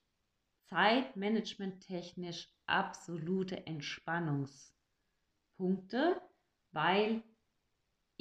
[0.68, 6.20] zeitmanagementtechnisch absolute Entspannungspunkte,
[6.72, 7.22] weil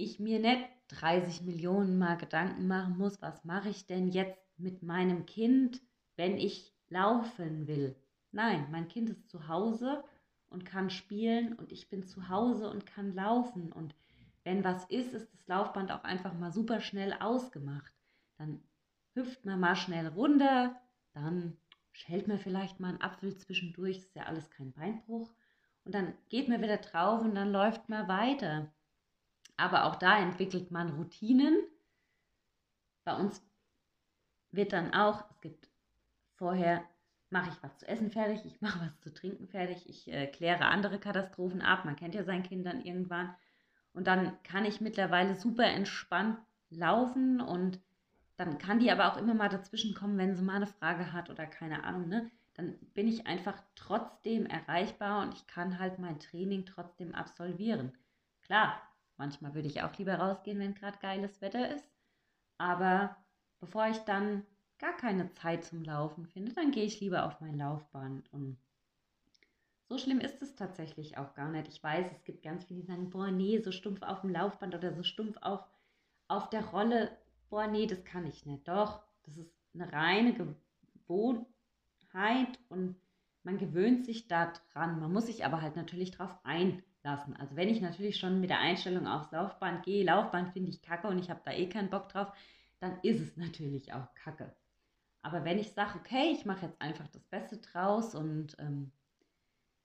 [0.03, 4.83] ich mir nicht 30 Millionen Mal Gedanken machen muss, was mache ich denn jetzt mit
[4.83, 5.81] meinem Kind,
[6.15, 7.95] wenn ich laufen will.
[8.31, 10.03] Nein, mein Kind ist zu Hause
[10.49, 13.95] und kann spielen und ich bin zu Hause und kann laufen und
[14.43, 17.93] wenn was ist, ist das Laufband auch einfach mal super schnell ausgemacht.
[18.37, 18.61] Dann
[19.13, 20.75] hüpft man mal schnell runter,
[21.13, 21.57] dann
[21.91, 25.29] schält man vielleicht mal einen Apfel zwischendurch, ist ja alles kein Beinbruch.
[25.83, 28.71] Und dann geht man wieder drauf und dann läuft man weiter.
[29.59, 31.57] Aber auch da entwickelt man Routinen.
[33.03, 33.41] Bei uns
[34.51, 35.69] wird dann auch, es gibt
[36.35, 36.83] vorher,
[37.29, 40.65] mache ich was zu essen fertig, ich mache was zu trinken fertig, ich äh, kläre
[40.65, 41.85] andere Katastrophen ab.
[41.85, 43.35] Man kennt ja sein Kind dann irgendwann.
[43.93, 47.79] Und dann kann ich mittlerweile super entspannt laufen und
[48.37, 51.29] dann kann die aber auch immer mal dazwischen kommen, wenn sie mal eine Frage hat
[51.29, 52.31] oder keine Ahnung, ne?
[52.53, 57.97] Dann bin ich einfach trotzdem erreichbar und ich kann halt mein Training trotzdem absolvieren.
[58.41, 58.81] Klar,
[59.19, 61.85] manchmal würde ich auch lieber rausgehen, wenn gerade geiles Wetter ist.
[62.57, 63.15] Aber
[63.59, 64.43] bevor ich dann
[64.79, 68.57] gar keine Zeit zum Laufen finde, dann gehe ich lieber auf mein Laufband und
[69.89, 71.67] so schlimm ist es tatsächlich auch gar nicht.
[71.67, 74.75] Ich weiß, es gibt ganz viele, die sagen, boah, nee, so stumpf auf dem Laufband
[74.75, 75.65] oder so stumpf auf,
[76.27, 77.11] auf der Rolle,
[77.49, 78.67] boah, nee, das kann ich nicht.
[78.67, 80.35] Doch, das ist eine reine
[81.07, 82.95] Gewohnheit und
[83.43, 84.99] man gewöhnt sich daran.
[84.99, 86.37] Man muss sich aber halt natürlich drauf
[87.03, 87.35] einlassen.
[87.35, 91.07] Also wenn ich natürlich schon mit der Einstellung aufs Laufband gehe, Laufband finde ich kacke
[91.07, 92.31] und ich habe da eh keinen Bock drauf,
[92.79, 94.55] dann ist es natürlich auch kacke.
[95.21, 98.91] Aber wenn ich sage, okay, ich mache jetzt einfach das Beste draus und ähm,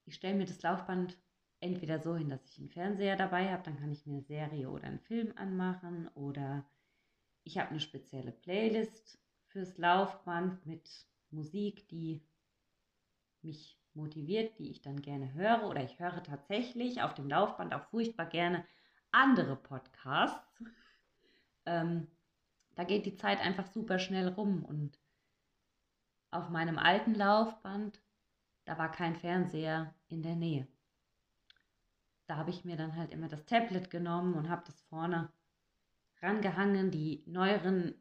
[0.05, 1.18] ich stelle mir das Laufband
[1.61, 4.70] entweder so hin, dass ich einen Fernseher dabei habe, dann kann ich mir eine Serie
[4.70, 6.64] oder einen Film anmachen oder
[7.42, 10.88] ich habe eine spezielle Playlist fürs Laufband mit
[11.31, 12.22] Musik, die
[13.42, 17.85] mich motiviert, die ich dann gerne höre oder ich höre tatsächlich auf dem Laufband auch
[17.85, 18.64] furchtbar gerne
[19.11, 20.62] andere Podcasts.
[21.66, 22.07] ähm,
[22.74, 24.98] da geht die Zeit einfach super schnell rum und
[26.30, 28.00] auf meinem alten Laufband
[28.64, 30.66] da war kein Fernseher in der Nähe.
[32.26, 35.30] Da habe ich mir dann halt immer das Tablet genommen und habe das vorne
[36.22, 36.90] rangehangen.
[36.90, 37.94] Die neueren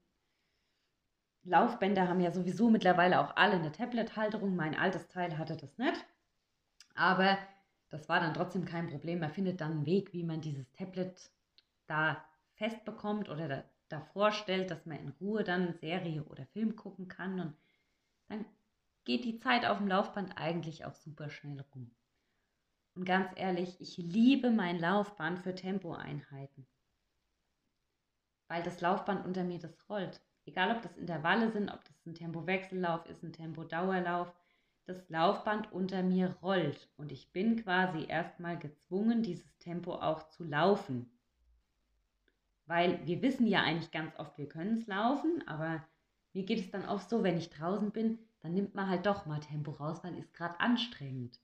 [1.45, 4.55] Laufbänder haben ja sowieso mittlerweile auch alle eine Tablet-Halterung.
[4.55, 6.05] Mein altes Teil hatte das nicht.
[6.95, 7.37] Aber
[7.89, 9.19] das war dann trotzdem kein Problem.
[9.19, 11.31] Man findet dann einen Weg, wie man dieses Tablet
[11.87, 12.23] da
[12.55, 17.39] festbekommt oder da, da vorstellt, dass man in Ruhe dann Serie oder Film gucken kann.
[17.39, 17.55] Und
[18.29, 18.45] dann
[19.03, 21.91] geht die Zeit auf dem Laufband eigentlich auch super schnell rum.
[22.95, 26.67] Und ganz ehrlich, ich liebe mein Laufband für Tempoeinheiten.
[28.47, 30.21] Weil das Laufband unter mir das rollt.
[30.45, 34.33] Egal ob das Intervalle sind, ob das ein Tempowechsellauf ist, ein Tempodauerlauf,
[34.85, 40.43] das Laufband unter mir rollt und ich bin quasi erstmal gezwungen, dieses Tempo auch zu
[40.43, 41.09] laufen.
[42.65, 45.85] Weil wir wissen ja eigentlich ganz oft, wir können es laufen, aber
[46.33, 49.25] mir geht es dann oft so, wenn ich draußen bin, dann nimmt man halt doch
[49.25, 51.39] mal Tempo raus, weil es gerade anstrengend.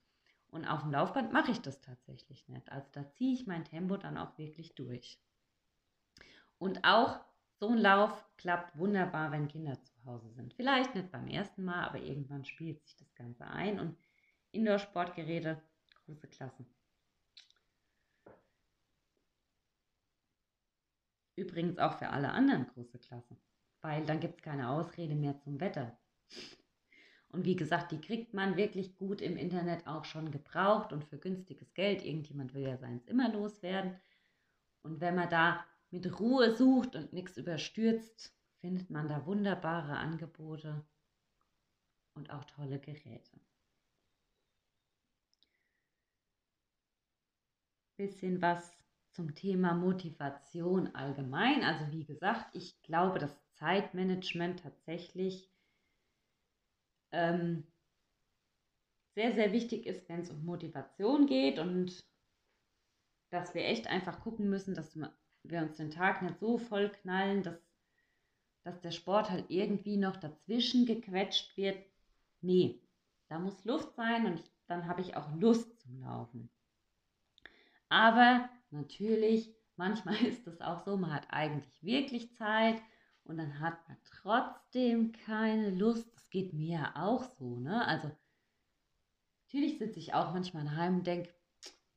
[0.48, 2.70] Und auf dem Laufband mache ich das tatsächlich nicht.
[2.72, 5.18] Also da ziehe ich mein Tempo dann auch wirklich durch.
[6.58, 7.20] Und auch
[7.60, 10.54] so ein Lauf klappt wunderbar, wenn Kinder zu Hause sind.
[10.54, 13.78] Vielleicht nicht beim ersten Mal, aber irgendwann spielt sich das Ganze ein.
[13.78, 13.98] Und
[14.52, 15.62] Indoor-Sportgeräte,
[16.06, 16.66] große Klassen.
[21.36, 23.36] Übrigens auch für alle anderen große Klassen,
[23.82, 25.98] weil dann gibt es keine Ausrede mehr zum Wetter.
[27.28, 31.18] Und wie gesagt, die kriegt man wirklich gut im Internet auch schon gebraucht und für
[31.18, 32.04] günstiges Geld.
[32.04, 34.00] Irgendjemand will ja seins immer loswerden.
[34.82, 40.84] Und wenn man da mit Ruhe sucht und nichts überstürzt, findet man da wunderbare Angebote
[42.14, 43.40] und auch tolle Geräte.
[47.96, 48.72] Bisschen was
[49.12, 51.64] zum Thema Motivation allgemein.
[51.64, 55.50] Also wie gesagt, ich glaube, dass Zeitmanagement tatsächlich
[57.12, 57.66] ähm,
[59.14, 62.00] sehr, sehr wichtig ist, wenn es um Motivation geht und
[63.30, 65.12] dass wir echt einfach gucken müssen, dass wir
[65.44, 67.58] uns den Tag nicht so voll knallen, dass,
[68.62, 71.78] dass der Sport halt irgendwie noch dazwischen gequetscht wird.
[72.40, 72.80] Nee,
[73.28, 76.50] da muss Luft sein und dann habe ich auch Lust zum Laufen.
[77.88, 82.80] Aber natürlich, manchmal ist es auch so, man hat eigentlich wirklich Zeit
[83.24, 86.12] und dann hat man trotzdem keine Lust.
[86.14, 87.86] Das geht mir ja auch so, ne?
[87.86, 88.10] Also
[89.46, 91.34] natürlich sitze ich auch manchmal daheim und denke,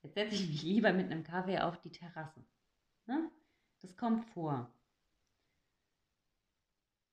[0.01, 2.43] jetzt setze ich mich lieber mit einem Kaffee auf die Terrasse.
[3.05, 3.31] Ne?
[3.81, 4.71] Das kommt vor.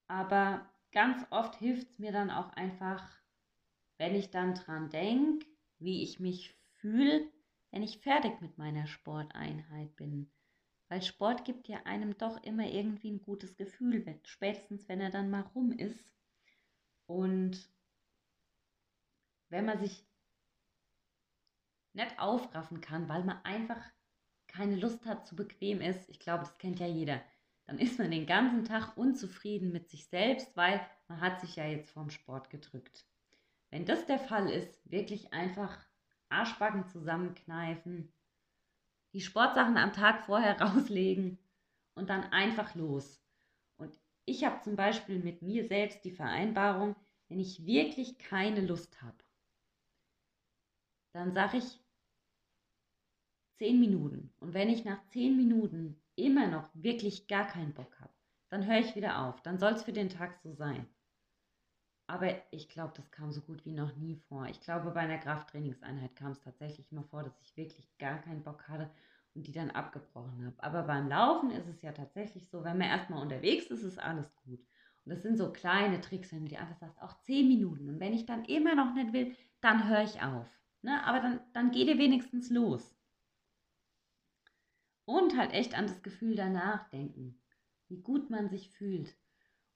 [0.07, 3.09] Aber ganz oft hilft es mir dann auch einfach,
[3.99, 5.47] wenn ich dann dran denke,
[5.79, 7.31] wie ich mich fühle,
[7.71, 10.31] wenn ich fertig mit meiner Sporteinheit bin.
[10.89, 15.31] Weil Sport gibt ja einem doch immer irgendwie ein gutes Gefühl, spätestens wenn er dann
[15.31, 16.11] mal rum ist.
[17.07, 17.71] Und
[19.49, 20.05] wenn man sich
[21.93, 23.81] nicht aufraffen kann, weil man einfach
[24.51, 27.23] keine Lust hat, zu bequem ist, ich glaube, das kennt ja jeder,
[27.67, 31.67] dann ist man den ganzen Tag unzufrieden mit sich selbst, weil man hat sich ja
[31.67, 33.07] jetzt vom Sport gedrückt.
[33.71, 35.79] Wenn das der Fall ist, wirklich einfach
[36.29, 38.13] Arschbacken zusammenkneifen,
[39.13, 41.39] die Sportsachen am Tag vorher rauslegen
[41.95, 43.23] und dann einfach los.
[43.77, 46.97] Und ich habe zum Beispiel mit mir selbst die Vereinbarung,
[47.29, 49.17] wenn ich wirklich keine Lust habe,
[51.13, 51.81] dann sage ich,
[53.61, 54.33] zehn Minuten.
[54.41, 58.11] Und wenn ich nach zehn Minuten immer noch wirklich gar keinen Bock habe,
[58.49, 59.43] dann höre ich wieder auf.
[59.43, 60.87] Dann soll es für den Tag so sein.
[62.07, 64.47] Aber ich glaube, das kam so gut wie noch nie vor.
[64.47, 68.43] Ich glaube, bei einer Krafttrainingseinheit kam es tatsächlich immer vor, dass ich wirklich gar keinen
[68.43, 68.89] Bock hatte
[69.35, 70.57] und die dann abgebrochen habe.
[70.63, 74.35] Aber beim Laufen ist es ja tatsächlich so, wenn man erstmal unterwegs ist, ist alles
[74.37, 74.61] gut.
[75.05, 77.91] Und das sind so kleine Tricks, wenn du dir einfach sagst, auch zehn Minuten.
[77.91, 80.49] Und wenn ich dann immer noch nicht will, dann höre ich auf.
[80.81, 81.05] Ne?
[81.05, 82.97] Aber dann, dann geh dir wenigstens los.
[85.11, 87.37] Und halt echt an das Gefühl danach denken,
[87.89, 89.17] wie gut man sich fühlt.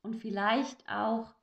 [0.00, 1.34] Und vielleicht auch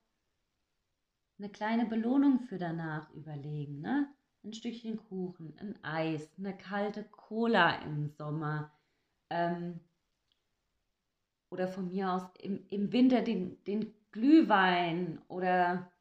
[1.37, 3.81] eine kleine Belohnung für danach überlegen.
[3.81, 4.07] Ne?
[4.45, 8.71] Ein Stückchen Kuchen, ein Eis, eine kalte Cola im Sommer.
[9.29, 9.81] Ähm,
[11.49, 15.91] oder von mir aus im, im Winter den, den Glühwein oder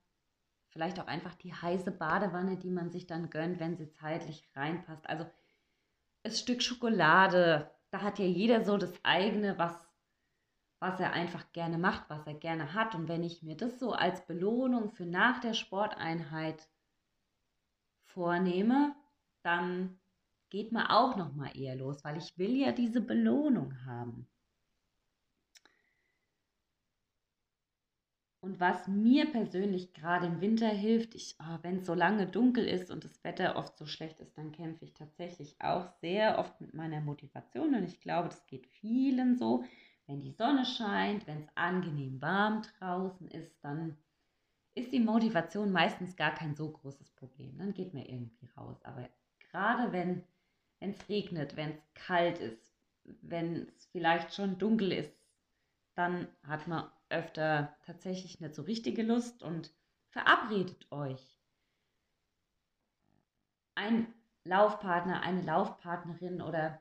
[0.68, 5.09] vielleicht auch einfach die heiße Badewanne, die man sich dann gönnt, wenn sie zeitlich reinpasst.
[5.09, 5.26] Also
[6.22, 9.88] ein Stück Schokolade, da hat ja jeder so das eigene, was,
[10.81, 12.94] was er einfach gerne macht, was er gerne hat.
[12.94, 16.68] Und wenn ich mir das so als Belohnung für nach der Sporteinheit
[18.05, 18.94] vornehme,
[19.42, 19.98] dann
[20.50, 24.29] geht man auch noch mal eher los, weil ich will ja diese Belohnung haben.
[28.42, 32.90] Und was mir persönlich gerade im Winter hilft, oh, wenn es so lange dunkel ist
[32.90, 36.72] und das Wetter oft so schlecht ist, dann kämpfe ich tatsächlich auch sehr oft mit
[36.72, 37.74] meiner Motivation.
[37.74, 39.64] Und ich glaube, das geht vielen so.
[40.07, 43.96] wenn die Sonne scheint, wenn es angenehm warm draußen ist, dann
[44.74, 47.59] ist die Motivation meistens gar kein so großes Problem.
[47.59, 48.83] Dann geht man irgendwie raus.
[48.85, 49.09] Aber
[49.50, 50.24] gerade wenn
[50.81, 52.72] es regnet, wenn es kalt ist,
[53.05, 55.12] wenn es vielleicht schon dunkel ist,
[55.94, 59.73] dann hat man öfter tatsächlich nicht so richtige Lust und
[60.09, 61.38] verabredet euch.
[63.75, 64.12] Ein
[64.44, 66.81] Laufpartner, eine Laufpartnerin oder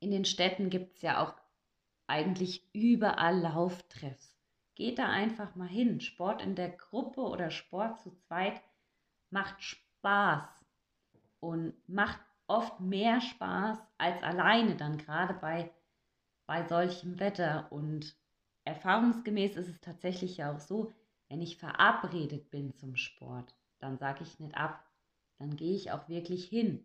[0.00, 1.34] in den Städten gibt es ja auch
[2.06, 4.36] eigentlich überall Lauftreffs.
[4.74, 6.00] Geht da einfach mal hin.
[6.00, 8.60] Sport in der Gruppe oder Sport zu zweit
[9.30, 10.64] macht Spaß
[11.40, 15.70] und macht oft mehr Spaß als alleine, dann gerade bei,
[16.46, 17.70] bei solchem Wetter.
[17.70, 18.16] Und
[18.70, 20.92] erfahrungsgemäß ist es tatsächlich ja auch so,
[21.28, 24.84] wenn ich verabredet bin zum Sport, dann sage ich nicht ab,
[25.38, 26.84] dann gehe ich auch wirklich hin.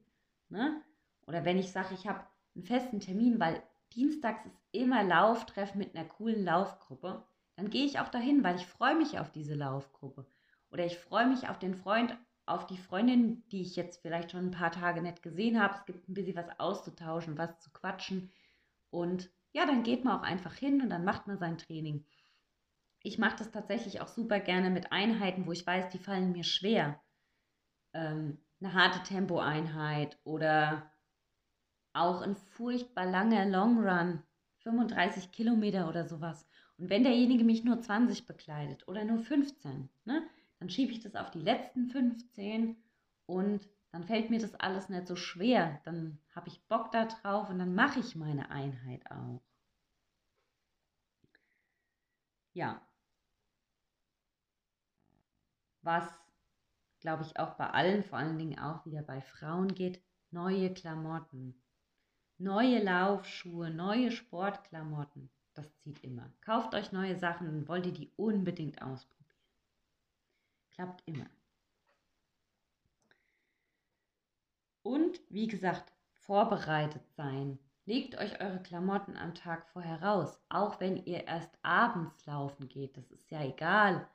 [0.49, 0.81] Ne?
[1.27, 2.23] Oder wenn ich sage, ich habe
[2.55, 3.61] einen festen Termin, weil
[3.93, 8.65] dienstags ist immer Lauftreff mit einer coolen Laufgruppe, dann gehe ich auch dahin, weil ich
[8.65, 10.25] freue mich auf diese Laufgruppe.
[10.71, 14.47] Oder ich freue mich auf den Freund, auf die Freundin, die ich jetzt vielleicht schon
[14.47, 15.73] ein paar Tage nicht gesehen habe.
[15.75, 18.31] Es gibt ein bisschen was auszutauschen, was zu quatschen.
[18.89, 22.05] Und ja, dann geht man auch einfach hin und dann macht man sein Training.
[23.03, 26.43] Ich mache das tatsächlich auch super gerne mit Einheiten, wo ich weiß, die fallen mir
[26.43, 27.01] schwer.
[27.93, 30.91] Ähm, eine harte Tempoeinheit oder
[31.93, 34.21] auch ein furchtbar langer Long Run,
[34.63, 36.45] 35 Kilometer oder sowas.
[36.77, 40.21] Und wenn derjenige mich nur 20 bekleidet oder nur 15, ne,
[40.59, 42.75] dann schiebe ich das auf die letzten 15
[43.25, 45.79] und dann fällt mir das alles nicht so schwer.
[45.85, 49.41] Dann habe ich Bock da drauf und dann mache ich meine Einheit auch.
[52.51, 52.85] Ja.
[55.81, 56.03] Was,
[56.99, 61.55] glaube ich, auch bei allen, vor allen Dingen auch wieder bei Frauen geht, neue Klamotten.
[62.37, 65.29] Neue Laufschuhe, neue Sportklamotten.
[65.53, 66.33] Das zieht immer.
[66.41, 69.39] Kauft euch neue Sachen und wollt ihr die unbedingt ausprobieren.
[70.71, 71.29] Klappt immer.
[74.85, 77.57] Und wie gesagt, vorbereitet sein.
[77.85, 82.95] Legt euch eure Klamotten am Tag vorher raus, auch wenn ihr erst abends laufen geht.
[82.95, 84.07] Das ist ja egal.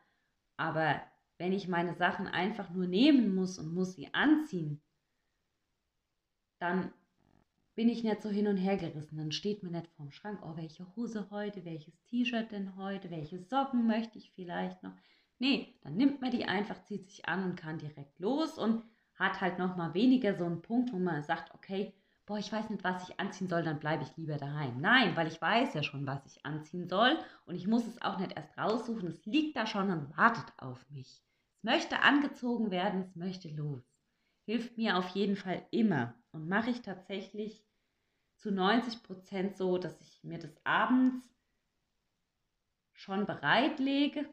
[0.56, 1.02] Aber
[1.38, 4.80] wenn ich meine Sachen einfach nur nehmen muss und muss sie anziehen,
[6.61, 6.92] dann
[7.74, 9.18] bin ich nicht so hin und her gerissen.
[9.18, 13.40] Dann steht mir nicht vorm Schrank, oh, welche Hose heute, welches T-Shirt denn heute, welche
[13.40, 14.94] Socken möchte ich vielleicht noch.
[15.40, 18.85] Nee, dann nimmt man die einfach, zieht sich an und kann direkt los und
[19.20, 21.92] hat halt noch mal weniger so einen Punkt, wo man sagt, okay,
[22.26, 24.80] boah, ich weiß nicht, was ich anziehen soll, dann bleibe ich lieber daheim.
[24.80, 28.18] Nein, weil ich weiß ja schon, was ich anziehen soll und ich muss es auch
[28.18, 29.09] nicht erst raussuchen.
[29.09, 31.22] Es liegt da schon und wartet auf mich.
[31.59, 33.83] Es möchte angezogen werden, es möchte los.
[34.46, 37.64] Hilft mir auf jeden Fall immer und mache ich tatsächlich
[38.38, 41.28] zu 90 Prozent so, dass ich mir das abends
[42.94, 44.26] schon bereitlege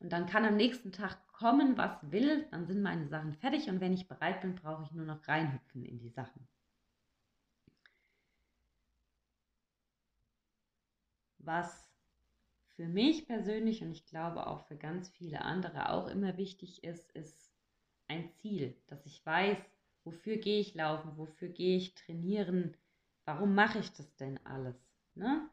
[0.00, 3.80] und dann kann am nächsten Tag kommen, was will, dann sind meine Sachen fertig und
[3.80, 6.48] wenn ich bereit bin, brauche ich nur noch reinhüpfen in die Sachen.
[11.38, 11.90] Was
[12.76, 17.12] für mich persönlich und ich glaube auch für ganz viele andere auch immer wichtig ist,
[17.12, 17.52] ist
[18.08, 19.58] ein Ziel, dass ich weiß,
[20.04, 22.76] wofür gehe ich laufen, wofür gehe ich trainieren,
[23.24, 24.76] warum mache ich das denn alles?
[25.14, 25.48] Ne?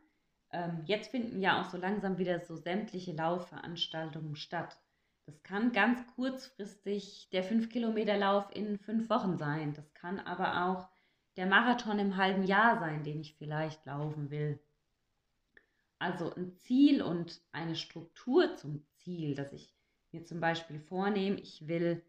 [0.52, 4.80] Ähm, jetzt finden ja auch so langsam wieder so sämtliche Laufveranstaltungen statt.
[5.26, 9.74] Das kann ganz kurzfristig der 5-Kilometer-Lauf in fünf Wochen sein.
[9.74, 10.90] Das kann aber auch
[11.38, 14.60] der Marathon im halben Jahr sein, den ich vielleicht laufen will.
[16.00, 19.74] Also ein Ziel und eine Struktur zum Ziel, dass ich
[20.12, 22.04] mir zum Beispiel vornehme, ich will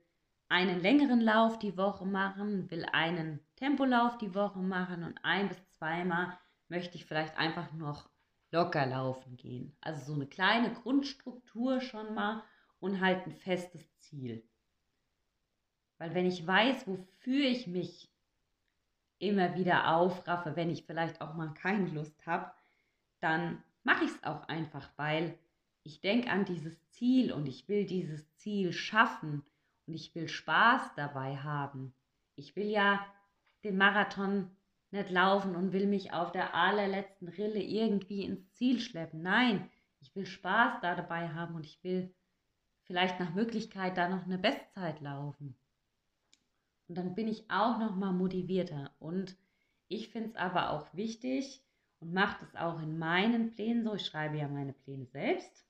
[0.48, 5.68] einen längeren Lauf die Woche machen, will einen Tempolauf die Woche machen und ein bis
[5.70, 8.09] zweimal möchte ich vielleicht einfach noch
[8.51, 9.77] locker laufen gehen.
[9.81, 12.42] Also so eine kleine Grundstruktur schon mal
[12.83, 14.42] und halt ein festes Ziel.
[15.99, 18.11] Weil wenn ich weiß, wofür ich mich
[19.20, 22.51] immer wieder aufraffe, wenn ich vielleicht auch mal keine Lust habe,
[23.20, 25.39] dann mache ich es auch einfach, weil
[25.85, 29.45] ich denke an dieses Ziel und ich will dieses Ziel schaffen
[29.87, 31.95] und ich will Spaß dabei haben.
[32.35, 33.07] Ich will ja
[33.62, 34.51] den Marathon
[34.91, 39.22] nicht laufen und will mich auf der allerletzten Rille irgendwie ins Ziel schleppen.
[39.22, 39.70] Nein,
[40.01, 42.12] ich will Spaß da dabei haben und ich will
[42.93, 45.57] vielleicht nach Möglichkeit da noch eine Bestzeit laufen.
[46.88, 48.90] Und dann bin ich auch noch mal motivierter.
[48.99, 49.34] Und
[49.88, 51.64] ich finde es aber auch wichtig
[52.01, 53.95] und mache das auch in meinen Plänen so.
[53.95, 55.64] Ich schreibe ja meine Pläne selbst.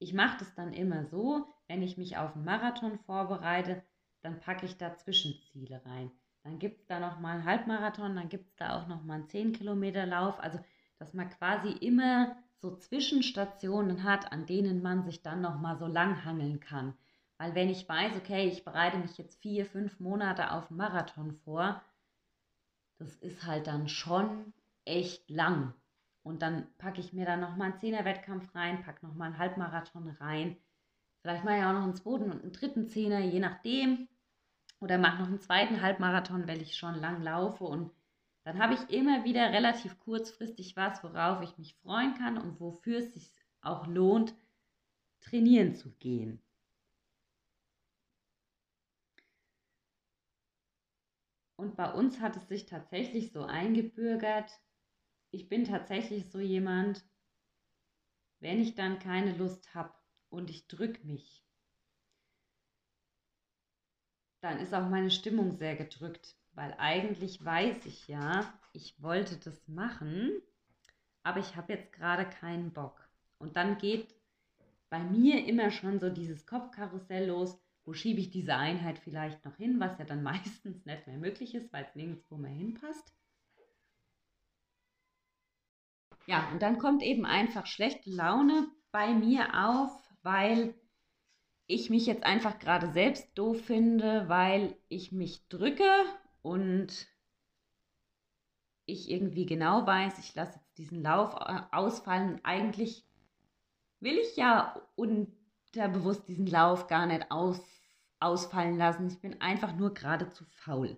[0.00, 3.80] Ich mache das dann immer so, wenn ich mich auf einen Marathon vorbereite,
[4.22, 6.10] dann packe ich da Zwischenziele rein.
[6.42, 9.52] Dann gibt es da nochmal einen Halbmarathon, dann gibt es da auch nochmal einen 10
[9.52, 10.40] Kilometer Lauf.
[10.40, 10.58] Also
[10.98, 15.86] dass man quasi immer so Zwischenstationen hat, an denen man sich dann noch mal so
[15.86, 16.94] lang hangeln kann.
[17.38, 21.32] Weil wenn ich weiß, okay, ich bereite mich jetzt vier, fünf Monate auf einen Marathon
[21.44, 21.82] vor,
[22.98, 24.52] das ist halt dann schon
[24.84, 25.74] echt lang.
[26.22, 29.38] Und dann packe ich mir dann noch mal einen Zehner-Wettkampf rein, packe noch mal einen
[29.38, 30.56] Halbmarathon rein.
[31.20, 34.08] Vielleicht mache ich auch noch einen zweiten und einen dritten Zehner, je nachdem.
[34.80, 37.64] Oder mache noch einen zweiten Halbmarathon, weil ich schon lang laufe.
[37.64, 37.90] Und
[38.46, 43.00] dann habe ich immer wieder relativ kurzfristig was, worauf ich mich freuen kann und wofür
[43.00, 44.36] es sich auch lohnt,
[45.20, 46.40] trainieren zu gehen.
[51.56, 54.52] Und bei uns hat es sich tatsächlich so eingebürgert.
[55.32, 57.04] Ich bin tatsächlich so jemand,
[58.38, 59.92] wenn ich dann keine Lust habe
[60.28, 61.44] und ich drücke mich,
[64.40, 69.68] dann ist auch meine Stimmung sehr gedrückt, weil eigentlich weiß ich ja, ich wollte das
[69.68, 70.32] machen,
[71.22, 73.08] aber ich habe jetzt gerade keinen Bock.
[73.38, 74.14] Und dann geht
[74.88, 79.56] bei mir immer schon so dieses Kopfkarussell los, wo schiebe ich diese Einheit vielleicht noch
[79.56, 83.12] hin, was ja dann meistens nicht mehr möglich ist, weil es nirgendwo mehr hinpasst.
[86.26, 89.92] Ja, und dann kommt eben einfach schlechte Laune bei mir auf,
[90.22, 90.74] weil
[91.66, 95.84] ich mich jetzt einfach gerade selbst doof finde, weil ich mich drücke
[96.46, 97.08] und
[98.84, 102.40] ich irgendwie genau weiß, ich lasse jetzt diesen Lauf äh, ausfallen.
[102.44, 103.04] Eigentlich
[103.98, 107.60] will ich ja unterbewusst diesen Lauf gar nicht aus
[108.20, 109.08] ausfallen lassen.
[109.08, 110.96] Ich bin einfach nur gerade zu faul.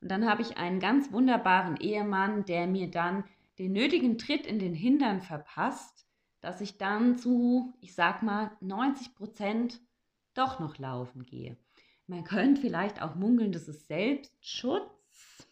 [0.00, 3.24] Und dann habe ich einen ganz wunderbaren Ehemann, der mir dann
[3.58, 6.06] den nötigen Tritt in den Hintern verpasst,
[6.40, 9.80] dass ich dann zu, ich sag mal, 90 Prozent
[10.32, 11.58] doch noch laufen gehe.
[12.10, 15.48] Man könnte vielleicht auch munkeln, das ist Selbstschutz,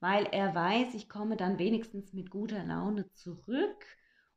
[0.00, 3.84] weil er weiß, ich komme dann wenigstens mit guter Laune zurück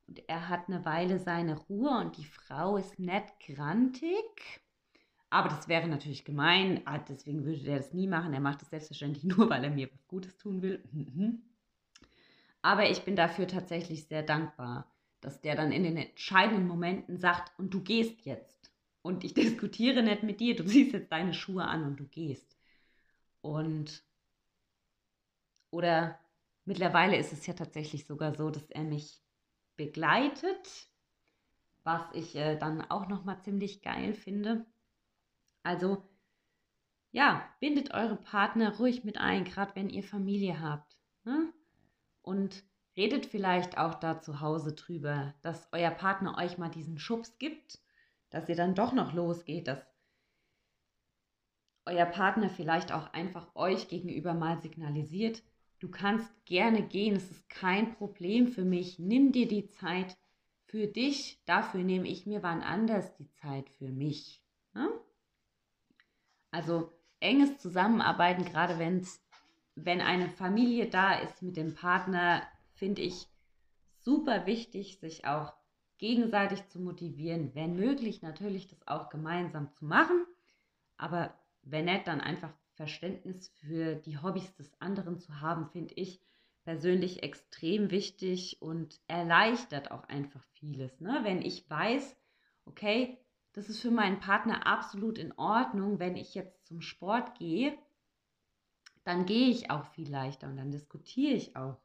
[0.08, 4.62] und er hat eine Weile seine Ruhe und die Frau ist nett grantig
[5.32, 8.34] aber das wäre natürlich gemein, ah, deswegen würde der das nie machen.
[8.34, 10.84] Er macht es selbstverständlich nur, weil er mir was Gutes tun will.
[10.91, 11.41] Mhm.
[12.62, 14.91] Aber ich bin dafür tatsächlich sehr dankbar,
[15.22, 18.61] dass der dann in den entscheidenden Momenten sagt, und du gehst jetzt.
[19.02, 22.58] Und ich diskutiere nicht mit dir, du ziehst jetzt deine Schuhe an und du gehst.
[23.41, 24.04] Und
[25.72, 26.20] oder
[26.66, 29.22] mittlerweile ist es ja tatsächlich sogar so, dass er mich
[29.78, 30.88] begleitet,
[31.84, 34.66] was ich äh, dann auch nochmal ziemlich geil finde.
[35.64, 36.04] Also
[37.12, 40.97] ja, bindet eure Partner ruhig mit ein, gerade wenn ihr Familie habt.
[41.24, 41.52] Ne?
[42.22, 42.64] Und
[42.95, 47.80] redet vielleicht auch da zu Hause drüber, dass euer Partner euch mal diesen Schubs gibt,
[48.32, 49.86] dass ihr dann doch noch losgeht, dass
[51.86, 55.44] euer Partner vielleicht auch einfach euch gegenüber mal signalisiert,
[55.80, 60.18] du kannst gerne gehen, es ist kein Problem für mich, nimm dir die Zeit
[60.66, 64.42] für dich, dafür nehme ich mir wann anders die Zeit für mich.
[64.74, 64.90] Ne?
[66.52, 69.22] Also enges Zusammenarbeiten, gerade wenn's,
[69.76, 73.28] wenn eine Familie da ist mit dem Partner, finde ich
[74.00, 75.54] super wichtig, sich auch
[76.02, 80.26] gegenseitig zu motivieren, wenn möglich natürlich das auch gemeinsam zu machen,
[80.97, 86.20] aber wenn nicht, dann einfach Verständnis für die Hobbys des anderen zu haben, finde ich
[86.64, 90.99] persönlich extrem wichtig und erleichtert auch einfach vieles.
[90.99, 91.20] Ne?
[91.24, 92.16] Wenn ich weiß,
[92.66, 93.18] okay,
[93.54, 97.78] das ist für meinen Partner absolut in Ordnung, wenn ich jetzt zum Sport gehe,
[99.04, 101.78] dann gehe ich auch viel leichter und dann diskutiere ich auch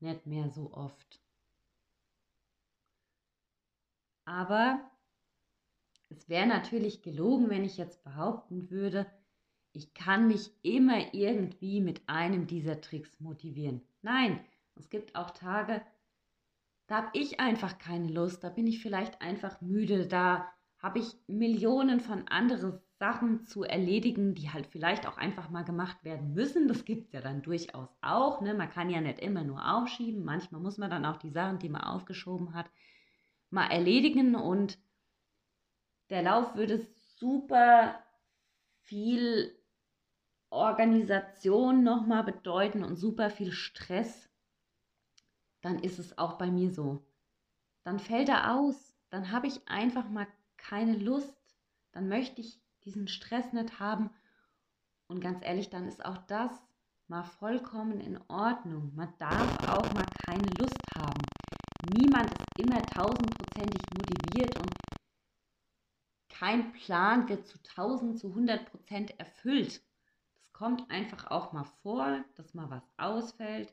[0.00, 1.20] nicht mehr so oft.
[4.24, 4.80] Aber
[6.08, 9.06] es wäre natürlich gelogen, wenn ich jetzt behaupten würde,
[9.72, 13.80] ich kann mich immer irgendwie mit einem dieser Tricks motivieren.
[14.02, 14.40] Nein,
[14.74, 15.82] es gibt auch Tage,
[16.86, 21.16] da habe ich einfach keine Lust, da bin ich vielleicht einfach müde, da habe ich
[21.26, 26.68] Millionen von anderen Sachen zu erledigen, die halt vielleicht auch einfach mal gemacht werden müssen.
[26.68, 28.40] Das gibt es ja dann durchaus auch.
[28.40, 28.54] Ne?
[28.54, 30.24] Man kann ja nicht immer nur aufschieben.
[30.24, 32.70] Manchmal muss man dann auch die Sachen, die man aufgeschoben hat,
[33.52, 34.34] mal erledigen.
[34.34, 34.78] Und
[36.10, 36.86] der Lauf würde
[37.18, 38.02] super
[38.82, 39.56] viel
[40.50, 44.28] Organisation nochmal bedeuten und super viel Stress
[45.62, 47.06] dann ist es auch bei mir so.
[47.84, 50.26] Dann fällt er aus, dann habe ich einfach mal
[50.56, 51.34] keine Lust,
[51.92, 54.10] dann möchte ich diesen Stress nicht haben.
[55.06, 56.50] Und ganz ehrlich, dann ist auch das
[57.06, 58.92] mal vollkommen in Ordnung.
[58.94, 61.22] Man darf auch mal keine Lust haben.
[61.90, 64.70] Niemand ist immer tausendprozentig motiviert und
[66.28, 69.82] kein Plan wird zu tausend, zu hundert Prozent erfüllt.
[70.34, 73.72] Das kommt einfach auch mal vor, dass mal was ausfällt,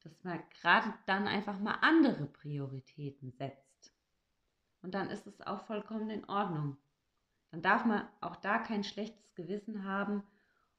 [0.00, 3.92] dass man gerade dann einfach mal andere Prioritäten setzt.
[4.82, 6.76] Und dann ist es auch vollkommen in Ordnung.
[7.50, 10.22] Dann darf man auch da kein schlechtes Gewissen haben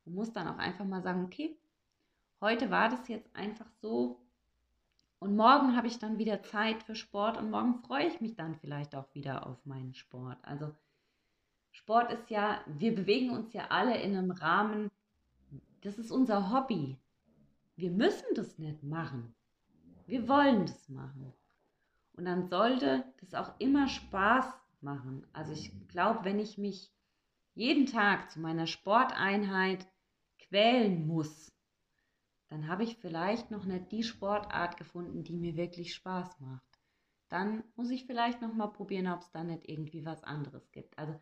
[0.05, 1.57] und muss dann auch einfach mal sagen, okay,
[2.39, 4.19] heute war das jetzt einfach so
[5.21, 8.55] und morgen habe ich dann wieder Zeit für Sport und morgen freue ich mich dann
[8.55, 10.39] vielleicht auch wieder auf meinen Sport.
[10.41, 10.73] Also
[11.69, 14.89] Sport ist ja, wir bewegen uns ja alle in einem Rahmen,
[15.81, 16.97] das ist unser Hobby.
[17.75, 19.35] Wir müssen das nicht machen.
[20.07, 21.31] Wir wollen das machen.
[22.13, 24.51] Und dann sollte das auch immer Spaß
[24.81, 25.27] machen.
[25.33, 26.91] Also ich glaube, wenn ich mich
[27.53, 29.85] jeden Tag zu meiner Sporteinheit
[30.39, 31.51] quälen muss,
[32.51, 36.81] dann habe ich vielleicht noch nicht die Sportart gefunden, die mir wirklich Spaß macht.
[37.29, 40.99] Dann muss ich vielleicht noch mal probieren, ob es da nicht irgendwie was anderes gibt.
[40.99, 41.17] Also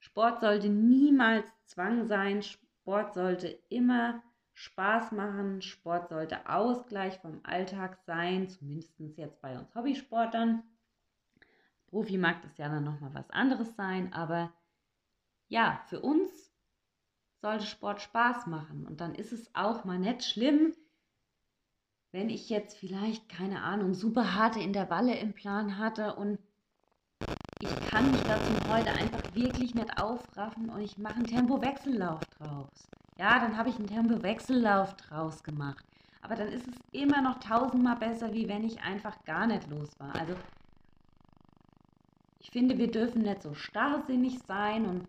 [0.00, 2.42] Sport sollte niemals Zwang sein.
[2.42, 4.24] Sport sollte immer
[4.54, 5.62] Spaß machen.
[5.62, 10.64] Sport sollte Ausgleich vom Alltag sein, zumindest jetzt bei uns Hobbysportern.
[11.86, 14.52] Profi mag das ja dann nochmal was anderes sein, aber
[15.46, 16.41] ja, für uns
[17.42, 18.86] sollte Sport Spaß machen.
[18.86, 20.72] Und dann ist es auch mal nicht schlimm,
[22.12, 26.38] wenn ich jetzt vielleicht, keine Ahnung, super harte Intervalle im Plan hatte und
[27.60, 32.88] ich kann mich dazu heute einfach wirklich nicht aufraffen und ich mache einen Tempowechsellauf draus.
[33.18, 35.84] Ja, dann habe ich einen Tempowechsellauf draus gemacht.
[36.22, 39.88] Aber dann ist es immer noch tausendmal besser, wie wenn ich einfach gar nicht los
[39.98, 40.14] war.
[40.16, 40.34] Also
[42.40, 45.06] ich finde, wir dürfen nicht so starrsinnig sein und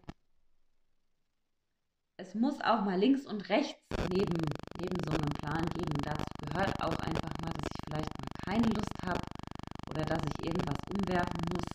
[2.23, 3.77] es muss auch mal links und rechts
[4.09, 4.39] neben,
[4.79, 5.97] neben so einem Plan geben.
[6.03, 9.19] Dazu gehört auch einfach mal, dass ich vielleicht mal keine Lust habe
[9.89, 11.67] oder dass ich irgendwas umwerfen muss.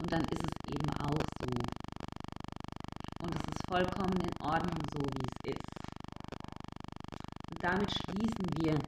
[0.00, 1.48] Und dann ist es eben auch so.
[3.24, 5.64] Und es ist vollkommen in Ordnung so, wie es ist.
[7.50, 8.78] Und damit schließen wir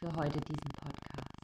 [0.00, 1.39] für heute diesen Podcast.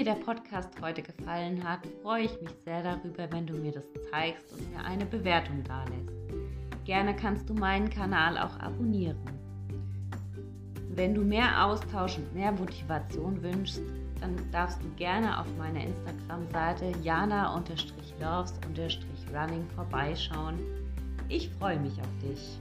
[0.00, 3.84] Dir der Podcast heute gefallen hat, freue ich mich sehr darüber, wenn du mir das
[4.10, 6.16] zeigst und mir eine Bewertung dalässt.
[6.86, 9.18] Gerne kannst du meinen Kanal auch abonnieren.
[10.94, 13.82] Wenn du mehr Austausch und mehr Motivation wünschst,
[14.22, 20.58] dann darfst du gerne auf meiner Instagram-Seite jana-loves-running vorbeischauen.
[21.28, 22.58] Ich freue mich auf dich.